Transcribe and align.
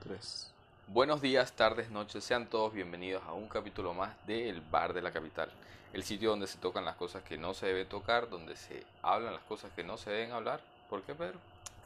Tres. 0.00 0.50
Buenos 0.88 1.22
días, 1.22 1.52
tardes, 1.52 1.92
noches, 1.92 2.24
sean 2.24 2.46
todos 2.46 2.72
bienvenidos 2.72 3.22
a 3.28 3.34
un 3.34 3.46
capítulo 3.46 3.94
más 3.94 4.10
de 4.26 4.48
El 4.48 4.62
Bar 4.62 4.94
de 4.94 5.02
la 5.02 5.12
Capital, 5.12 5.48
el 5.92 6.02
sitio 6.02 6.30
donde 6.30 6.48
se 6.48 6.58
tocan 6.58 6.84
las 6.84 6.96
cosas 6.96 7.22
que 7.22 7.38
no 7.38 7.54
se 7.54 7.66
debe 7.66 7.84
tocar, 7.84 8.28
donde 8.28 8.56
se 8.56 8.84
hablan 9.02 9.32
las 9.32 9.44
cosas 9.44 9.70
que 9.76 9.84
no 9.84 9.96
se 9.96 10.10
deben 10.10 10.32
hablar. 10.32 10.60
¿Por 10.88 11.02
qué, 11.02 11.14
Pedro? 11.14 11.38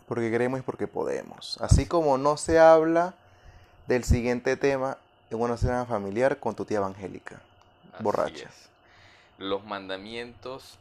Porque 0.09 0.30
queremos 0.30 0.61
y 0.61 0.62
porque 0.62 0.86
podemos. 0.86 1.61
Así 1.61 1.84
como 1.84 2.16
no 2.16 2.38
se 2.38 2.59
habla 2.59 3.12
del 3.86 4.02
siguiente 4.02 4.56
tema 4.56 4.96
en 5.29 5.43
una 5.43 5.59
cena 5.59 5.84
familiar 5.84 6.41
con 6.41 6.54
tu 6.54 6.64
tía 6.64 6.79
evangélica. 6.79 7.43
Así 7.93 8.02
Borracha. 8.02 8.48
es. 8.48 8.70
Los 9.36 9.62
mandamientos 9.66 10.79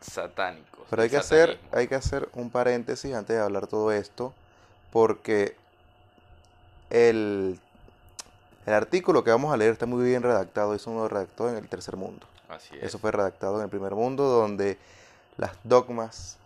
satánicos. 0.00 0.86
Pero 0.90 1.02
hay 1.02 1.10
que, 1.10 1.16
hacer, 1.16 1.58
hay 1.72 1.88
que 1.88 1.94
hacer 1.94 2.28
un 2.34 2.50
paréntesis 2.50 3.14
antes 3.14 3.36
de 3.36 3.42
hablar 3.42 3.66
todo 3.66 3.92
esto, 3.92 4.32
porque 4.92 5.56
el, 6.90 7.58
el 8.66 8.72
artículo 8.72 9.24
que 9.24 9.30
vamos 9.30 9.52
a 9.52 9.56
leer 9.56 9.72
está 9.72 9.86
muy 9.86 10.04
bien 10.04 10.22
redactado, 10.22 10.74
eso 10.74 10.90
uno 10.90 11.08
redactó 11.08 11.48
en 11.48 11.56
el 11.56 11.68
tercer 11.68 11.96
mundo. 11.96 12.26
Así 12.48 12.76
es. 12.76 12.84
Eso 12.84 12.98
fue 12.98 13.10
redactado 13.10 13.56
en 13.56 13.64
el 13.64 13.68
primer 13.68 13.94
mundo, 13.94 14.24
donde 14.24 14.78
las 15.36 15.52
dogmas 15.64 16.36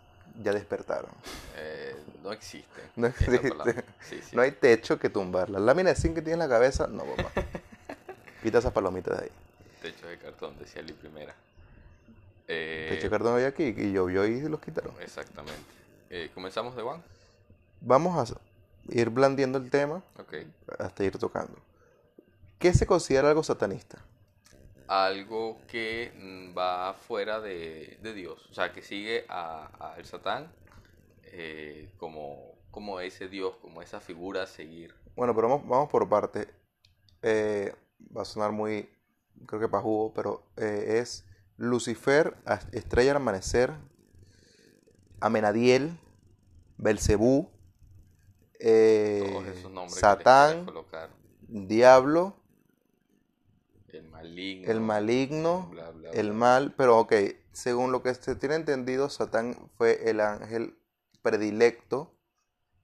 ya 0.43 0.52
despertaron. 0.52 1.10
Eh, 1.57 1.96
no 2.23 2.32
existe. 2.32 2.82
No 2.96 3.07
existe. 3.07 3.51
palabra. 3.51 3.85
Sí, 4.01 4.21
sí. 4.23 4.35
No 4.35 4.43
hay 4.43 4.52
techo 4.52 4.98
que 4.98 5.10
tumbar. 5.10 5.51
La 5.51 5.59
lámina 5.59 5.91
de 5.91 5.96
zinc 5.96 6.15
que 6.15 6.23
tienes 6.23 6.45
en 6.45 6.48
la 6.51 6.55
cabeza, 6.55 6.87
no, 6.87 7.05
papá. 7.05 7.30
Quita 8.43 8.59
esas 8.59 8.73
palomitas 8.73 9.19
de 9.19 9.24
ahí. 9.24 9.30
Techo 9.82 10.07
de 10.07 10.19
cartón, 10.19 10.59
decía 10.59 10.82
Lee 10.82 10.95
Primera. 10.95 11.35
Eh, 12.52 12.86
Techo 12.90 13.04
de 13.06 13.10
cartón 13.10 13.34
había 13.34 13.48
aquí 13.48 13.62
y 13.77 13.92
llovió 13.92 14.27
y 14.27 14.40
los 14.48 14.60
quitaron. 14.60 14.92
Exactamente. 15.00 15.60
Eh, 16.10 16.30
Comenzamos 16.34 16.74
de 16.76 16.82
Juan. 16.82 17.02
Vamos 17.80 18.30
a 18.30 18.34
ir 18.88 19.10
blandiendo 19.10 19.59
el 19.59 19.70
tema 19.70 20.02
Ok. 20.18 20.34
hasta 20.79 21.04
ir 21.04 21.16
tocando. 21.18 21.57
¿Qué 22.59 22.73
se 22.74 22.87
considera 22.87 23.29
algo 23.29 23.42
satanista? 23.42 23.98
algo 24.88 25.57
que 25.68 26.12
mm, 26.16 26.59
va 26.59 26.92
fuera 26.95 27.40
de, 27.40 27.96
de 28.02 28.12
Dios, 28.12 28.45
o 28.51 28.54
sea, 28.54 28.73
que 28.73 28.82
sigue 28.82 29.24
a- 29.29 29.95
al 29.95 30.04
Satán 30.04 30.51
eh, 31.26 31.88
como, 31.96 32.57
como 32.73 32.98
ese 32.98 33.29
Dios, 33.29 33.54
como 33.62 33.82
esa 33.82 34.01
figura 34.01 34.42
a 34.42 34.46
seguir. 34.48 34.92
Bueno, 35.14 35.32
pero 35.35 35.48
vamos, 35.48 35.68
vamos 35.68 35.88
por 35.88 36.09
parte. 36.09 36.48
Eh, 37.23 37.73
va 38.16 38.23
a 38.23 38.24
sonar 38.24 38.51
muy, 38.51 38.88
creo 39.46 39.60
que 39.60 39.68
para 39.68 39.82
jugo, 39.82 40.12
pero 40.12 40.42
eh, 40.57 40.98
es 41.01 41.24
Lucifer, 41.61 42.39
Estrella 42.73 43.11
al 43.11 43.19
Amanecer, 43.19 43.75
Amenadiel, 45.21 45.93
Belcebú, 46.79 47.51
eh, 48.59 49.63
Satán, 49.88 50.66
Diablo, 51.43 52.35
el 53.88 54.05
maligno, 54.05 54.73
el 54.73 54.81
maligno, 54.81 55.69
bla, 55.71 55.91
bla, 55.91 56.11
el 56.13 56.29
bla. 56.29 56.38
mal, 56.38 56.75
pero 56.79 56.99
ok, 56.99 57.13
según 57.53 57.93
lo 57.93 58.03
que 58.03 58.15
se 58.15 58.37
tiene 58.37 58.55
entendido, 58.55 59.11
Satán 59.11 59.55
fue 59.77 60.09
el 60.09 60.21
ángel 60.21 60.79
predilecto 61.21 62.15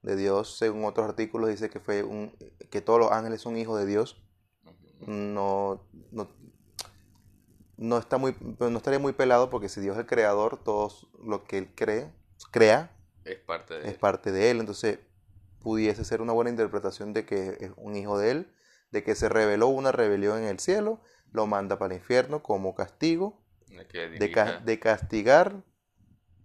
de 0.03 0.17
Dios, 0.17 0.59
según 0.59 0.85
otros 0.85 1.09
artículos 1.09 1.49
dice 1.49 1.71
que 1.71 1.81
fue 1.81 2.03
un 2.03 2.37
que 2.71 2.83
todos 2.83 3.01
los 3.01 3.11
ángeles 3.11 3.41
son 3.41 3.57
hijos 3.57 3.81
de 3.81 3.87
Dios. 3.87 4.23
No, 5.07 5.83
no, 6.11 6.29
no 7.77 7.99
está 7.99 8.19
muy 8.19 8.35
no 8.59 8.77
estaría 8.79 8.99
muy 8.99 9.13
pelado 9.13 9.51
porque 9.51 9.69
si 9.69 9.81
Dios 9.81 9.97
es 9.97 10.01
el 10.01 10.07
creador, 10.07 10.63
todo 10.63 10.91
lo 11.23 11.45
que 11.45 11.59
él 11.59 11.69
cree, 11.75 12.11
crea 12.51 12.91
Es 13.25 13.39
parte 13.41 13.75
de 13.75 13.89
es 13.89 13.95
él. 13.95 13.99
parte 13.99 14.33
de 14.33 14.51
él, 14.51 14.61
entonces 14.61 14.99
pudiese 15.63 16.05
ser 16.05 16.21
una 16.23 16.33
buena 16.33 16.51
interpretación 16.51 17.13
de 17.13 17.25
que 17.27 17.57
es 17.61 17.71
un 17.77 17.97
hijo 17.97 18.19
de 18.19 18.31
él, 18.31 18.53
de 18.93 19.03
que 19.03 19.15
se 19.15 19.29
reveló 19.29 19.69
una 19.69 19.93
rebelión 19.93 20.39
en 20.39 20.45
el 20.45 20.61
cielo, 20.61 21.01
lo 21.33 21.47
manda 21.47 21.79
para 21.79 21.95
el 21.95 22.01
infierno 22.01 22.43
como 22.43 22.75
castigo 22.75 23.39
de 23.69 23.87
que 23.87 24.09
de, 24.09 24.31
ca- 24.33 24.61
de 24.65 24.79
castigar 24.79 25.55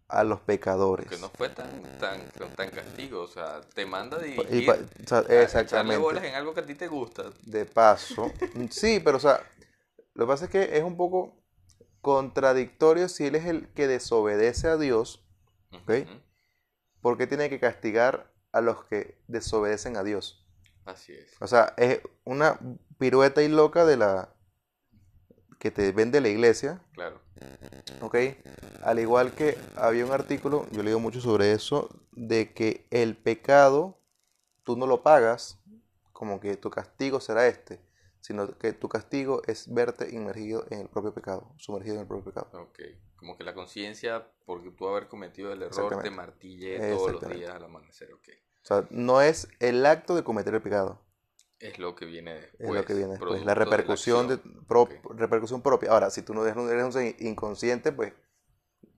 a 0.09 0.23
los 0.23 0.41
pecadores. 0.41 1.07
que 1.07 1.17
no 1.17 1.29
fue 1.29 1.49
tan, 1.49 1.69
tan, 1.99 2.19
tan 2.55 2.69
castigo, 2.69 3.21
o 3.21 3.27
sea, 3.27 3.61
te 3.61 3.85
manda 3.85 4.17
a 4.17 4.19
Y 4.21 4.25
dirigir, 4.25 4.65
pa- 4.65 4.73
o 4.73 5.07
sea, 5.07 5.19
a 5.19 5.43
exactamente. 5.43 5.97
bolas 5.99 6.23
en 6.23 6.35
algo 6.35 6.53
que 6.53 6.59
a 6.61 6.65
ti 6.65 6.75
te 6.75 6.87
gusta. 6.87 7.23
De 7.45 7.65
paso. 7.65 8.31
Sí, 8.69 9.01
pero 9.03 9.17
o 9.17 9.19
sea, 9.19 9.41
lo 10.13 10.25
que 10.25 10.29
pasa 10.29 10.45
es 10.45 10.51
que 10.51 10.77
es 10.77 10.83
un 10.83 10.97
poco 10.97 11.41
contradictorio 12.01 13.07
si 13.09 13.25
él 13.25 13.35
es 13.35 13.45
el 13.45 13.67
que 13.69 13.87
desobedece 13.87 14.67
a 14.67 14.77
Dios, 14.77 15.23
¿ok? 15.71 15.89
Ujú. 16.05 16.21
¿por 17.01 17.17
qué 17.17 17.27
tiene 17.27 17.49
que 17.49 17.59
castigar 17.59 18.31
a 18.51 18.61
los 18.61 18.83
que 18.85 19.17
desobedecen 19.27 19.97
a 19.97 20.03
Dios? 20.03 20.45
Así 20.85 21.13
es. 21.13 21.35
O 21.39 21.47
sea, 21.47 21.73
es 21.77 22.01
una 22.23 22.59
pirueta 22.97 23.41
y 23.41 23.47
loca 23.47 23.85
de 23.85 23.97
la 23.97 24.33
que 25.59 25.71
te 25.71 25.91
vende 25.91 26.21
la 26.21 26.29
iglesia, 26.29 26.81
Claro. 26.93 27.21
¿ok? 28.01 28.15
Al 28.83 28.99
igual 28.99 29.33
que 29.33 29.57
había 29.75 30.05
un 30.05 30.11
artículo, 30.11 30.67
yo 30.71 30.81
leído 30.83 30.99
mucho 30.99 31.21
sobre 31.21 31.51
eso, 31.51 31.89
de 32.11 32.53
que 32.53 32.87
el 32.89 33.15
pecado 33.15 33.99
tú 34.63 34.75
no 34.75 34.87
lo 34.87 35.03
pagas 35.03 35.59
como 36.13 36.39
que 36.39 36.57
tu 36.57 36.69
castigo 36.69 37.19
será 37.19 37.47
este, 37.47 37.79
sino 38.21 38.57
que 38.57 38.73
tu 38.73 38.87
castigo 38.89 39.41
es 39.47 39.73
verte 39.73 40.09
inmergido 40.15 40.65
en 40.69 40.79
el 40.81 40.87
propio 40.87 41.13
pecado, 41.13 41.53
sumergido 41.57 41.95
en 41.95 42.01
el 42.01 42.07
propio 42.07 42.25
pecado. 42.33 42.49
Ok, 42.53 42.79
como 43.17 43.37
que 43.37 43.43
la 43.43 43.53
conciencia, 43.53 44.27
porque 44.45 44.71
tú 44.71 44.87
haber 44.87 45.07
cometido 45.07 45.51
el 45.53 45.61
error, 45.63 46.01
te 46.01 46.09
martille 46.11 46.79
todos 46.79 47.11
los 47.13 47.27
días 47.27 47.53
al 47.55 47.63
amanecer, 47.63 48.13
ok. 48.13 48.29
O 48.63 48.65
sea, 48.65 48.87
no 48.91 49.21
es 49.21 49.47
el 49.59 49.85
acto 49.85 50.15
de 50.15 50.23
cometer 50.23 50.53
el 50.53 50.61
pecado, 50.61 50.99
Es 51.59 51.77
lo 51.79 51.95
que 51.95 52.05
viene 52.05 52.33
después. 52.35 52.69
es 52.69 52.75
lo 52.75 52.85
que 52.85 52.93
viene 52.93 53.11
después, 53.11 53.45
la 53.45 53.53
de 53.53 53.59
repercusión, 53.59 54.27
de, 54.27 54.33
acción. 54.35 54.65
pro- 54.67 54.89
repercusión 55.15 55.61
propia. 55.61 55.91
Ahora, 55.91 56.09
si 56.09 56.21
tú 56.21 56.33
no 56.33 56.43
eres 56.45 56.55
un, 56.55 56.69
eres 56.69 56.95
un 56.95 57.15
inconsciente, 57.27 57.91
pues 57.91 58.13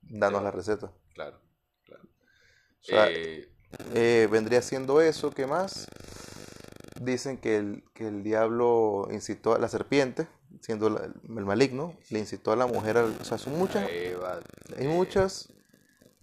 danos 0.01 0.43
la 0.43 0.51
receta. 0.51 0.91
Claro, 1.13 1.39
claro. 1.85 2.03
O 2.03 2.83
sea, 2.83 3.07
Eh, 3.09 3.49
Eh, 3.95 4.27
vendría 4.31 4.61
siendo 4.61 5.01
eso, 5.01 5.31
¿qué 5.31 5.47
más? 5.47 5.87
Dicen 7.03 7.37
que 7.37 7.57
el, 7.57 7.83
que 7.93 8.07
el 8.07 8.23
diablo 8.23 9.07
incitó 9.11 9.53
a 9.53 9.59
la 9.59 9.67
serpiente, 9.67 10.27
siendo 10.61 10.89
la- 10.89 11.05
el 11.05 11.45
maligno, 11.45 11.95
le 12.09 12.19
incitó 12.19 12.51
a 12.51 12.55
la 12.55 12.65
mujer, 12.67 12.97
al- 12.97 13.17
o 13.19 13.23
sea, 13.25 13.37
son 13.37 13.57
muchas, 13.57 13.89
Eva, 13.89 14.39
hay 14.77 14.85
eh, 14.85 14.87
muchas, 14.87 15.51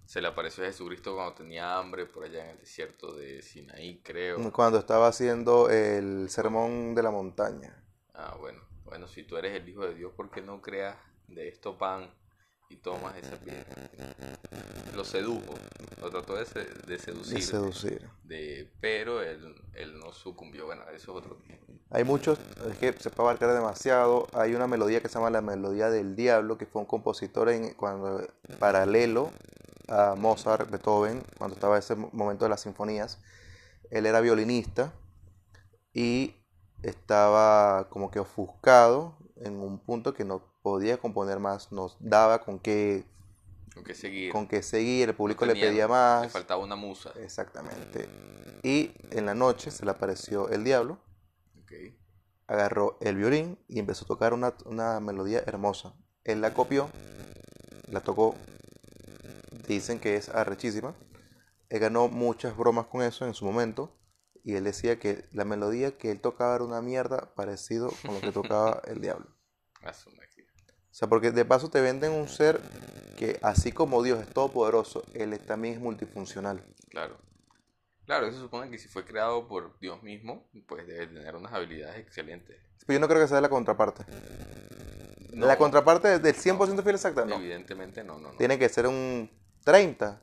Se 0.06 0.20
le 0.20 0.28
apareció 0.28 0.64
a 0.64 0.66
Jesucristo 0.66 1.14
cuando 1.14 1.34
tenía 1.34 1.78
hambre 1.78 2.04
por 2.06 2.24
allá 2.24 2.44
en 2.44 2.50
el 2.50 2.58
desierto 2.58 3.12
de 3.14 3.42
Sinaí, 3.42 4.00
creo. 4.02 4.52
cuando 4.52 4.78
estaba 4.78 5.06
haciendo 5.08 5.68
el 5.70 6.28
sermón 6.30 6.94
de 6.96 7.02
la 7.02 7.10
montaña. 7.10 7.76
Ah, 8.14 8.36
bueno. 8.40 8.60
Bueno, 8.84 9.06
si 9.06 9.22
tú 9.22 9.36
eres 9.36 9.54
el 9.54 9.68
Hijo 9.68 9.86
de 9.86 9.94
Dios, 9.94 10.12
¿por 10.16 10.30
qué 10.30 10.40
no 10.42 10.60
creas 10.60 10.96
de 11.28 11.46
esto 11.48 11.78
pan 11.78 12.10
y 12.70 12.76
tomas 12.76 13.16
esa 13.16 13.36
piedra? 13.36 13.64
Lo 14.94 15.04
sedujo, 15.04 15.54
lo 16.00 16.10
trató 16.10 16.34
de, 16.36 16.46
se- 16.46 16.64
de 16.86 16.98
seducir. 16.98 17.42
seducir. 17.42 18.08
de, 18.24 18.68
pero 18.80 19.22
él, 19.22 19.54
él 19.74 19.98
no 19.98 20.12
sucumbió. 20.12 20.66
Bueno, 20.66 20.82
eso 20.94 21.12
es 21.12 21.24
otro. 21.24 21.38
Hay 21.90 22.04
muchos, 22.04 22.38
es 22.70 22.76
que 22.78 22.92
se 22.92 23.10
puede 23.10 23.28
abarcar 23.30 23.52
demasiado. 23.52 24.26
Hay 24.32 24.54
una 24.54 24.66
melodía 24.66 25.00
que 25.00 25.08
se 25.08 25.14
llama 25.14 25.30
La 25.30 25.40
Melodía 25.40 25.90
del 25.90 26.14
Diablo, 26.16 26.56
que 26.58 26.66
fue 26.66 26.80
un 26.82 26.86
compositor 26.86 27.48
en, 27.48 27.74
cuando, 27.74 28.26
paralelo 28.58 29.30
a 29.88 30.14
Mozart, 30.16 30.70
Beethoven, 30.70 31.22
cuando 31.38 31.54
estaba 31.54 31.78
ese 31.78 31.96
mo- 31.96 32.10
momento 32.12 32.44
de 32.44 32.50
las 32.50 32.60
sinfonías. 32.60 33.18
Él 33.90 34.06
era 34.06 34.20
violinista 34.20 34.92
y 35.92 36.34
estaba 36.82 37.88
como 37.90 38.10
que 38.10 38.20
ofuscado 38.20 39.14
en 39.40 39.56
un 39.60 39.78
punto 39.78 40.14
que 40.14 40.24
no 40.24 40.54
podía 40.62 40.98
componer 40.98 41.38
más, 41.38 41.72
nos 41.72 41.96
daba 42.00 42.42
con 42.44 42.58
qué, 42.58 43.04
Con 43.74 43.84
que 43.84 43.94
seguir. 43.94 44.32
con 44.32 44.46
qué 44.46 44.62
seguir, 44.62 45.08
el 45.08 45.14
público 45.14 45.44
No 45.46 45.52
le 45.52 45.60
pedía 45.60 45.88
más. 45.88 46.22
Le 46.22 46.28
faltaba 46.28 46.62
una 46.62 46.76
musa. 46.76 47.12
Exactamente. 47.20 48.08
Y 48.62 48.92
en 49.10 49.26
la 49.26 49.34
noche 49.34 49.70
se 49.70 49.84
le 49.84 49.90
apareció 49.90 50.48
el 50.48 50.64
diablo 50.64 50.98
agarró 52.50 52.98
el 53.00 53.14
violín 53.14 53.58
y 53.68 53.78
empezó 53.78 54.04
a 54.04 54.08
tocar 54.08 54.34
una, 54.34 54.54
una 54.64 54.98
melodía 54.98 55.44
hermosa. 55.46 55.94
Él 56.24 56.40
la 56.40 56.52
copió, 56.52 56.90
la 57.86 58.00
tocó, 58.00 58.34
dicen 59.68 60.00
que 60.00 60.16
es 60.16 60.28
arrechísima. 60.28 60.96
Él 61.68 61.78
ganó 61.78 62.08
muchas 62.08 62.56
bromas 62.56 62.86
con 62.86 63.02
eso 63.02 63.24
en 63.24 63.34
su 63.34 63.44
momento. 63.44 63.96
Y 64.44 64.54
él 64.54 64.64
decía 64.64 64.98
que 64.98 65.24
la 65.32 65.44
melodía 65.44 65.96
que 65.96 66.10
él 66.10 66.20
tocaba 66.20 66.54
era 66.54 66.64
una 66.64 66.80
mierda 66.80 67.34
parecido 67.34 67.92
con 68.04 68.14
lo 68.14 68.20
que 68.20 68.32
tocaba 68.32 68.82
el 68.86 69.00
diablo. 69.00 69.26
A 69.82 69.92
su 69.92 70.10
máquina. 70.10 70.48
O 70.90 70.94
sea, 70.94 71.08
porque 71.08 71.30
de 71.30 71.44
paso 71.44 71.70
te 71.70 71.80
venden 71.80 72.12
un 72.12 72.28
ser 72.28 72.60
que 73.16 73.38
así 73.42 73.72
como 73.72 74.02
Dios 74.02 74.20
es 74.20 74.28
todopoderoso, 74.28 75.04
él 75.14 75.38
también 75.40 75.74
es 75.74 75.80
multifuncional. 75.80 76.64
Claro. 76.88 77.18
Claro, 78.06 78.26
eso 78.26 78.40
supone 78.40 78.70
que 78.70 78.78
si 78.78 78.88
fue 78.88 79.04
creado 79.04 79.46
por 79.46 79.78
Dios 79.78 80.02
mismo, 80.02 80.50
pues 80.66 80.84
debe 80.86 81.06
tener 81.06 81.36
unas 81.36 81.52
habilidades 81.52 81.98
excelentes. 82.00 82.56
Pero 82.84 82.94
yo 82.94 83.00
no 83.00 83.06
creo 83.06 83.22
que 83.22 83.28
sea 83.28 83.40
la 83.40 83.48
contraparte. 83.48 84.04
No, 85.32 85.46
La 85.46 85.56
contraparte 85.56 86.18
del 86.18 86.34
100% 86.34 86.82
fiel 86.82 86.96
exacta, 86.96 87.24
no. 87.24 87.36
Evidentemente 87.36 88.02
no, 88.02 88.18
no, 88.18 88.32
no. 88.32 88.36
Tiene 88.36 88.58
que 88.58 88.68
ser 88.68 88.88
un 88.88 89.30
30, 89.64 90.20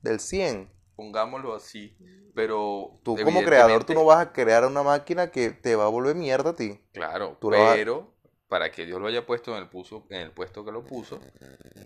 del 0.00 0.20
100. 0.20 0.75
Pongámoslo 0.96 1.54
así. 1.54 1.96
Pero. 2.34 2.98
Tú 3.04 3.16
como 3.22 3.42
creador, 3.44 3.84
tú 3.84 3.94
no 3.94 4.04
vas 4.04 4.26
a 4.26 4.32
crear 4.32 4.64
una 4.64 4.82
máquina 4.82 5.30
que 5.30 5.50
te 5.50 5.76
va 5.76 5.84
a 5.84 5.88
volver 5.88 6.16
mierda 6.16 6.50
a 6.50 6.56
ti. 6.56 6.80
Claro, 6.92 7.36
tú 7.40 7.54
a- 7.54 7.74
pero 7.74 8.14
para 8.48 8.70
que 8.72 8.86
Dios 8.86 9.00
lo 9.00 9.08
haya 9.08 9.26
puesto 9.26 9.52
en 9.56 9.62
el, 9.62 9.68
puso, 9.68 10.06
en 10.10 10.20
el 10.22 10.32
puesto 10.32 10.64
que 10.64 10.72
lo 10.72 10.84
puso, 10.84 11.20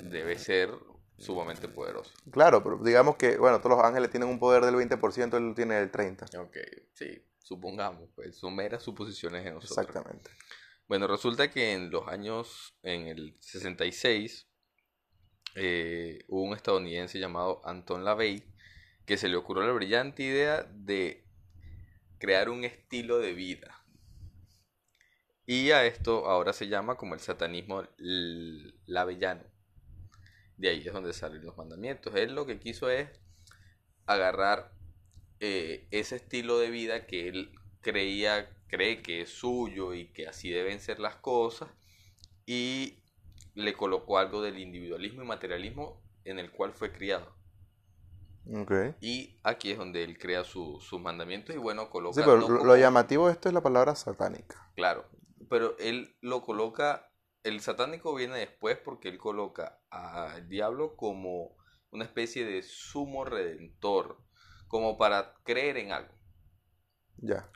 debe 0.04 0.38
ser 0.38 0.70
sumamente 1.16 1.68
poderoso. 1.68 2.12
Claro, 2.30 2.62
pero 2.62 2.78
digamos 2.78 3.16
que, 3.16 3.36
bueno, 3.38 3.60
todos 3.60 3.76
los 3.76 3.84
ángeles 3.84 4.10
tienen 4.10 4.28
un 4.28 4.38
poder 4.38 4.64
del 4.64 4.74
20%, 4.76 5.36
él 5.36 5.54
tiene 5.54 5.78
el 5.80 5.90
30%. 5.90 6.42
Ok, 6.42 6.56
sí, 6.92 7.24
supongamos, 7.38 8.10
pues 8.14 8.36
son 8.36 8.54
meras 8.54 8.82
suposiciones 8.82 9.42
de 9.44 9.52
nosotros. 9.52 9.78
Exactamente. 9.78 10.30
Bueno, 10.86 11.06
resulta 11.06 11.50
que 11.50 11.72
en 11.72 11.90
los 11.90 12.06
años, 12.08 12.74
en 12.82 13.06
el 13.06 13.36
66, 13.40 14.48
eh, 15.54 16.24
hubo 16.28 16.42
un 16.42 16.54
estadounidense 16.56 17.18
llamado 17.18 17.60
Anton 17.64 18.04
LaVey 18.04 18.44
que 19.10 19.16
se 19.16 19.28
le 19.28 19.34
ocurrió 19.34 19.66
la 19.66 19.72
brillante 19.72 20.22
idea 20.22 20.62
de 20.72 21.24
crear 22.20 22.48
un 22.48 22.62
estilo 22.62 23.18
de 23.18 23.32
vida. 23.32 23.84
Y 25.46 25.72
a 25.72 25.84
esto 25.84 26.28
ahora 26.28 26.52
se 26.52 26.68
llama 26.68 26.96
como 26.96 27.14
el 27.14 27.20
satanismo 27.20 27.82
lavellano. 28.86 29.42
De 30.56 30.68
ahí 30.68 30.86
es 30.86 30.92
donde 30.92 31.12
salen 31.12 31.44
los 31.44 31.56
mandamientos. 31.56 32.14
Él 32.14 32.36
lo 32.36 32.46
que 32.46 32.60
quiso 32.60 32.88
es 32.88 33.08
agarrar 34.06 34.70
eh, 35.40 35.88
ese 35.90 36.14
estilo 36.14 36.60
de 36.60 36.70
vida 36.70 37.08
que 37.08 37.26
él 37.26 37.50
creía, 37.80 38.48
cree 38.68 39.02
que 39.02 39.22
es 39.22 39.30
suyo 39.30 39.92
y 39.92 40.12
que 40.12 40.28
así 40.28 40.50
deben 40.50 40.78
ser 40.78 41.00
las 41.00 41.16
cosas 41.16 41.68
y 42.46 43.02
le 43.56 43.72
colocó 43.72 44.18
algo 44.18 44.40
del 44.40 44.60
individualismo 44.60 45.24
y 45.24 45.26
materialismo 45.26 46.00
en 46.24 46.38
el 46.38 46.52
cual 46.52 46.74
fue 46.74 46.92
criado. 46.92 47.39
Ok. 48.46 48.72
Y 49.00 49.38
aquí 49.44 49.70
es 49.70 49.78
donde 49.78 50.04
él 50.04 50.18
crea 50.18 50.44
su- 50.44 50.80
sus 50.80 51.00
mandamientos 51.00 51.54
y 51.54 51.58
bueno, 51.58 51.90
coloca... 51.90 52.14
Sí, 52.14 52.22
pero 52.24 52.36
no 52.36 52.48
lo, 52.48 52.58
como- 52.58 52.64
lo 52.64 52.76
llamativo 52.76 53.26
de 53.26 53.32
esto 53.32 53.48
es 53.48 53.54
la 53.54 53.62
palabra 53.62 53.94
satánica. 53.94 54.72
Claro, 54.74 55.08
pero 55.48 55.76
él 55.78 56.16
lo 56.20 56.42
coloca, 56.42 57.10
el 57.42 57.60
satánico 57.60 58.14
viene 58.14 58.38
después 58.38 58.78
porque 58.78 59.08
él 59.08 59.18
coloca 59.18 59.80
al 59.90 60.48
diablo 60.48 60.96
como 60.96 61.56
una 61.90 62.04
especie 62.04 62.44
de 62.44 62.62
sumo 62.62 63.24
redentor, 63.24 64.18
como 64.68 64.96
para 64.98 65.34
creer 65.44 65.76
en 65.78 65.92
algo. 65.92 66.14
Ya. 67.22 67.48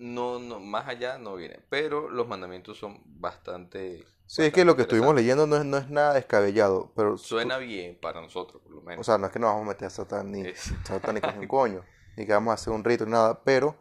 No, 0.00 0.38
no, 0.38 0.60
más 0.60 0.88
allá 0.88 1.18
no 1.18 1.36
viene, 1.36 1.60
pero 1.68 2.08
los 2.08 2.26
mandamientos 2.26 2.78
son 2.78 3.02
bastante... 3.04 4.02
Sí, 4.26 4.42
es 4.42 4.52
que 4.52 4.64
lo 4.64 4.76
que 4.76 4.82
estuvimos 4.82 5.14
leyendo 5.14 5.46
no 5.46 5.56
es, 5.56 5.64
no 5.64 5.76
es 5.76 5.90
nada 5.90 6.14
descabellado, 6.14 6.90
pero... 6.96 7.18
Suena 7.18 7.58
bien 7.58 7.98
para 8.00 8.20
nosotros, 8.20 8.62
por 8.62 8.72
lo 8.72 8.80
menos. 8.80 9.00
O 9.00 9.04
sea, 9.04 9.18
no 9.18 9.26
es 9.26 9.32
que 9.32 9.38
nos 9.38 9.50
vamos 9.50 9.66
a 9.66 9.68
meter 9.68 9.88
a 9.88 9.90
satani- 9.90 10.46
Es- 10.46 10.72
satánicos 10.84 11.34
ni 11.34 11.40
un 11.40 11.48
coño, 11.48 11.84
ni 12.16 12.24
que 12.26 12.32
vamos 12.32 12.52
a 12.52 12.54
hacer 12.54 12.72
un 12.72 12.82
rito 12.82 13.04
ni 13.04 13.12
nada, 13.12 13.42
pero 13.44 13.76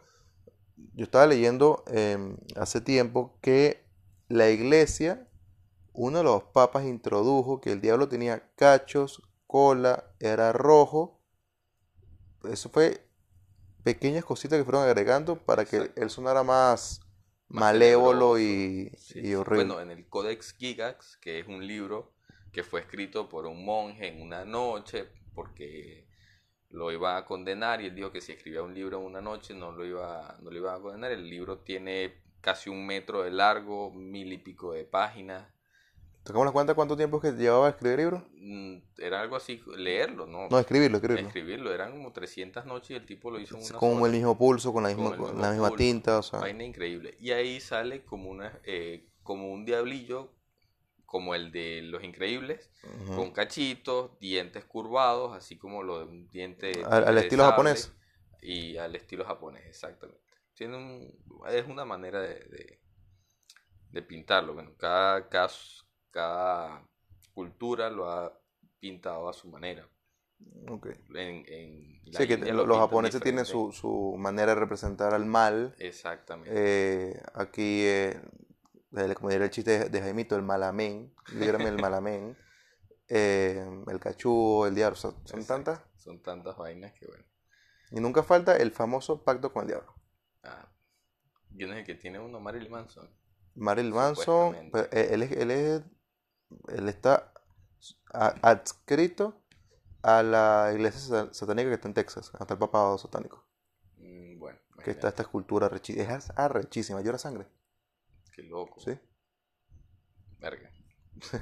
yo 0.95 1.03
estaba 1.05 1.25
leyendo 1.27 1.83
em, 1.87 2.35
hace 2.55 2.81
tiempo 2.81 3.37
que 3.41 3.85
la 4.27 4.49
iglesia, 4.49 5.27
uno 5.93 6.17
de 6.19 6.23
los 6.25 6.43
papas 6.43 6.85
introdujo 6.85 7.61
que 7.61 7.71
el 7.71 7.81
diablo 7.81 8.09
tenía 8.09 8.43
cachos, 8.55 9.23
cola, 9.47 10.05
era 10.19 10.51
rojo. 10.51 11.19
Eso 12.43 12.69
fue 12.69 13.05
pequeñas 13.83 14.25
cositas 14.25 14.57
que 14.57 14.63
fueron 14.65 14.83
agregando 14.83 15.37
para 15.37 15.65
que 15.65 15.77
Exacto. 15.77 16.01
él 16.01 16.09
sonara 16.09 16.43
más 16.43 17.01
Más 17.47 17.73
malévolo 17.73 18.39
y, 18.39 18.91
Sí, 18.97 19.19
y 19.23 19.33
horrible. 19.35 19.65
Bueno, 19.65 19.81
en 19.81 19.91
el 19.91 20.07
Codex 20.07 20.53
Gigax, 20.53 21.17
que 21.17 21.39
es 21.39 21.47
un 21.47 21.65
libro 21.65 22.13
que 22.51 22.63
fue 22.63 22.81
escrito 22.81 23.29
por 23.29 23.45
un 23.45 23.65
monje 23.65 24.07
en 24.07 24.21
una 24.21 24.45
noche, 24.45 25.07
porque 25.33 26.07
lo 26.69 26.91
iba 26.91 27.17
a 27.17 27.25
condenar 27.25 27.81
y 27.81 27.87
él 27.87 27.95
dijo 27.95 28.11
que 28.11 28.21
si 28.21 28.31
escribía 28.31 28.61
un 28.61 28.73
libro 28.75 28.99
en 28.99 29.05
una 29.05 29.21
noche 29.21 29.53
no 29.53 29.71
lo 29.71 29.85
iba, 29.85 30.37
no 30.41 30.51
lo 30.51 30.57
iba 30.57 30.75
a 30.75 30.79
condenar. 30.79 31.11
El 31.11 31.29
libro 31.29 31.59
tiene 31.59 32.21
casi 32.41 32.69
un 32.69 32.85
metro 32.85 33.23
de 33.23 33.31
largo, 33.31 33.91
mil 33.91 34.31
y 34.33 34.37
pico 34.37 34.73
de 34.73 34.85
páginas. 34.85 35.47
¿Tocamos 36.23 36.45
la 36.45 36.51
cuenta 36.51 36.73
cuánto 36.75 36.95
tiempo 36.95 37.19
que 37.19 37.31
llevaba 37.31 37.67
a 37.67 37.69
escribir 37.71 37.99
el 37.99 38.05
libro? 38.05 38.23
Mm, 38.35 38.77
Era 38.99 39.21
algo 39.21 39.35
así, 39.35 39.61
leerlo, 39.77 40.27
¿no? 40.27 40.47
No, 40.49 40.59
escribirlo, 40.59 40.97
escribirlo. 40.97 41.27
Escribirlo, 41.27 41.73
eran 41.73 41.91
como 41.91 42.11
300 42.11 42.65
noches 42.65 42.91
y 42.91 42.93
el 42.95 43.05
tipo 43.05 43.31
lo 43.31 43.39
hizo 43.39 43.55
en 43.57 43.63
una 43.63 43.79
Con 43.79 43.93
sola. 43.93 44.05
el 44.07 44.11
mismo 44.13 44.37
pulso, 44.37 44.71
con 44.73 44.83
la 44.83 44.89
misma, 44.89 45.09
el 45.11 45.17
con 45.17 45.25
mismo 45.27 45.41
la 45.41 45.51
misma 45.51 45.67
pulso. 45.69 45.77
tinta, 45.77 46.19
o 46.19 46.23
sea. 46.23 46.39
Vaina 46.39 46.63
increíble. 46.63 47.15
Y 47.19 47.31
ahí 47.31 47.59
sale 47.59 48.03
como 48.05 48.29
una 48.29 48.59
eh, 48.63 49.07
como 49.23 49.51
un 49.51 49.65
diablillo, 49.65 50.31
como 51.05 51.33
el 51.35 51.51
de 51.51 51.81
los 51.83 52.03
increíbles, 52.03 52.69
con 53.15 53.31
cachitos, 53.31 54.19
dientes 54.19 54.63
curvados, 54.65 55.35
así 55.35 55.57
como 55.57 55.81
lo 55.83 55.99
de 55.99 56.05
un 56.05 56.29
diente 56.29 56.71
Al- 56.85 57.17
estilo 57.17 57.43
japonés. 57.45 57.91
Y 58.41 58.77
al 58.77 58.95
estilo 58.95 59.25
japonés, 59.25 59.65
exactamente. 59.67 60.21
Tiene 60.53 60.77
un, 60.77 61.13
es 61.49 61.67
una 61.67 61.85
manera 61.85 62.21
de, 62.21 62.35
de, 62.45 62.79
de 63.91 64.01
pintarlo. 64.01 64.53
Bueno, 64.53 64.71
cada, 64.77 65.27
cada, 65.29 65.49
cada 66.11 66.87
cultura 67.33 67.89
lo 67.89 68.09
ha 68.09 68.39
pintado 68.79 69.29
a 69.29 69.33
su 69.33 69.49
manera. 69.49 69.87
Ok. 70.69 70.87
En, 71.15 71.45
en 71.47 72.01
la 72.05 72.19
Sí, 72.19 72.27
que 72.27 72.37
lo- 72.37 72.65
los 72.65 72.77
japoneses 72.77 73.21
tienen 73.21 73.45
su, 73.45 73.71
su 73.71 74.15
manera 74.17 74.53
de 74.53 74.59
representar 74.59 75.13
al 75.13 75.25
mal. 75.25 75.75
Exactamente. 75.79 76.51
Eh, 76.55 77.21
aquí, 77.33 77.83
eh, 77.85 78.21
como 79.15 79.29
diría 79.29 79.45
el 79.45 79.51
chiste 79.51 79.89
de, 79.89 80.01
Jaimito, 80.01 80.35
el 80.35 80.43
malamén, 80.43 81.13
dígame 81.33 81.67
el 81.67 81.77
malamén, 81.77 82.37
eh, 83.09 83.65
el 83.87 83.99
cachúo, 83.99 84.65
el 84.67 84.75
diablo, 84.75 84.95
son 84.95 85.15
tantas. 85.45 85.81
Son 85.97 86.21
tantas 86.21 86.57
vainas 86.57 86.93
que 86.93 87.05
bueno. 87.05 87.25
Y 87.91 87.99
nunca 87.99 88.23
falta 88.23 88.55
el 88.55 88.71
famoso 88.71 89.23
pacto 89.23 89.51
con 89.51 89.63
el 89.63 89.67
diablo. 89.69 89.93
Ah, 90.43 90.69
¿Quién 91.55 91.71
es 91.71 91.77
el 91.79 91.83
que 91.85 91.95
tiene 91.95 92.19
uno? 92.19 92.39
Marilyn 92.39 92.71
Manson. 92.71 93.09
Marilyn 93.55 93.93
Manson, 93.93 94.69
pero 94.71 94.87
él, 94.91 95.11
él 95.11 95.23
es- 95.23 95.31
él 95.33 95.51
es- 95.51 95.81
él 96.69 96.89
está 96.89 97.33
adscrito 98.11 99.41
a 100.01 100.23
la 100.23 100.71
iglesia 100.73 100.99
sa- 100.99 101.33
satánica 101.33 101.69
que 101.69 101.75
está 101.75 101.87
en 101.87 101.93
Texas, 101.93 102.31
hasta 102.39 102.53
el 102.53 102.59
papado 102.59 102.97
satánico, 102.97 103.45
Mm, 103.97 104.39
bueno, 104.39 104.59
que 104.83 104.91
está 104.91 105.09
esta 105.09 105.23
escultura 105.23 105.69
rechi- 105.69 105.97
es 105.99 106.29
arrechísima, 106.37 107.01
llora 107.01 107.17
sangre, 107.17 107.47
qué 108.33 108.43
loco. 108.43 108.79
¿sí? 108.79 108.97
Verga. 110.39 110.71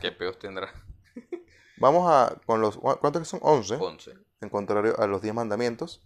¿Qué 0.01 0.11
peos 0.11 0.39
tendrá? 0.39 0.71
Vamos 1.77 2.09
a, 2.09 2.41
con 2.47 2.61
los, 2.61 2.77
¿cuántos 2.77 3.19
que 3.21 3.25
son? 3.25 3.39
11, 3.43 3.75
11. 3.75 4.13
en 4.41 4.49
contrario 4.49 4.99
a 4.99 5.05
los 5.05 5.21
10 5.21 5.35
mandamientos. 5.35 6.03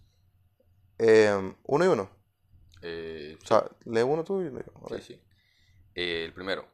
Eh, 0.98 1.54
uno 1.64 1.84
y 1.84 1.88
uno. 1.88 2.10
Eh, 2.82 3.38
O 3.42 3.46
sea, 3.46 3.64
lee 3.86 4.02
uno 4.02 4.22
tú 4.24 4.42
y 4.42 4.48
a 4.48 4.98
sí, 4.98 5.02
sí. 5.02 5.22
Eh, 5.94 6.24
el 6.26 6.34
primero. 6.34 6.66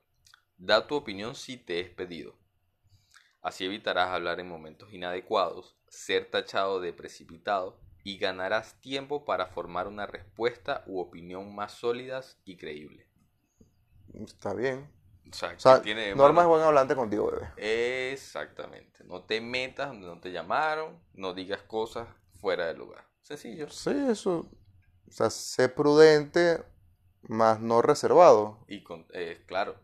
Da 0.58 0.88
tu 0.88 0.96
opinión 0.96 1.36
si 1.36 1.56
te 1.56 1.78
es 1.78 1.88
pedido. 1.88 2.34
Así 3.40 3.64
evitarás 3.64 4.08
hablar 4.08 4.40
en 4.40 4.48
momentos 4.48 4.92
inadecuados, 4.92 5.76
ser 5.86 6.28
tachado 6.28 6.80
de 6.80 6.92
precipitado 6.92 7.80
y 8.02 8.18
ganarás 8.18 8.80
tiempo 8.80 9.24
para 9.24 9.46
formar 9.46 9.86
una 9.86 10.06
respuesta 10.06 10.82
u 10.86 10.98
opinión 10.98 11.54
más 11.54 11.72
sólidas 11.72 12.38
y 12.44 12.56
creíble. 12.56 13.06
Está 14.14 14.52
bien. 14.52 14.90
O 15.30 15.34
sea, 15.34 15.50
O 15.56 15.60
sea, 15.60 15.76
¿qué 15.76 15.82
tiene 15.82 16.06
de 16.08 16.16
Norma 16.16 16.42
es 16.42 16.48
buen 16.48 16.62
hablante 16.62 16.96
contigo, 16.96 17.30
bebé. 17.30 18.12
Exactamente. 18.12 19.04
No 19.04 19.22
te 19.22 19.40
metas 19.40 19.88
donde 19.88 20.08
no 20.08 20.20
te 20.20 20.32
llamaron, 20.32 20.98
no 21.14 21.34
digas 21.34 21.62
cosas 21.62 22.08
fuera 22.40 22.66
del 22.66 22.78
lugar. 22.78 23.06
Sencillo. 23.22 23.70
Sí, 23.70 23.90
eso. 24.10 24.50
O 25.06 25.10
sea, 25.12 25.30
sé 25.30 25.68
prudente, 25.68 26.64
más 27.22 27.60
no 27.60 27.80
reservado. 27.80 28.58
Y 28.66 28.82
con, 28.82 29.06
eh, 29.12 29.44
claro, 29.46 29.76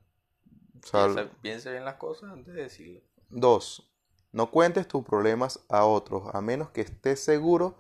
O 0.85 0.87
sea, 0.87 1.07
piensa, 1.07 1.31
piensa 1.41 1.71
bien 1.71 1.85
las 1.85 1.97
cosas 1.97 2.31
antes 2.31 2.55
de 2.55 2.63
decirlo. 2.63 3.01
Dos, 3.31 3.91
no 4.33 4.51
cuentes 4.51 4.87
tus 4.87 5.05
problemas 5.05 5.65
a 5.69 5.85
otros, 5.85 6.25
a 6.35 6.41
menos 6.41 6.71
que 6.71 6.83
estés 6.83 7.21
seguro 7.21 7.77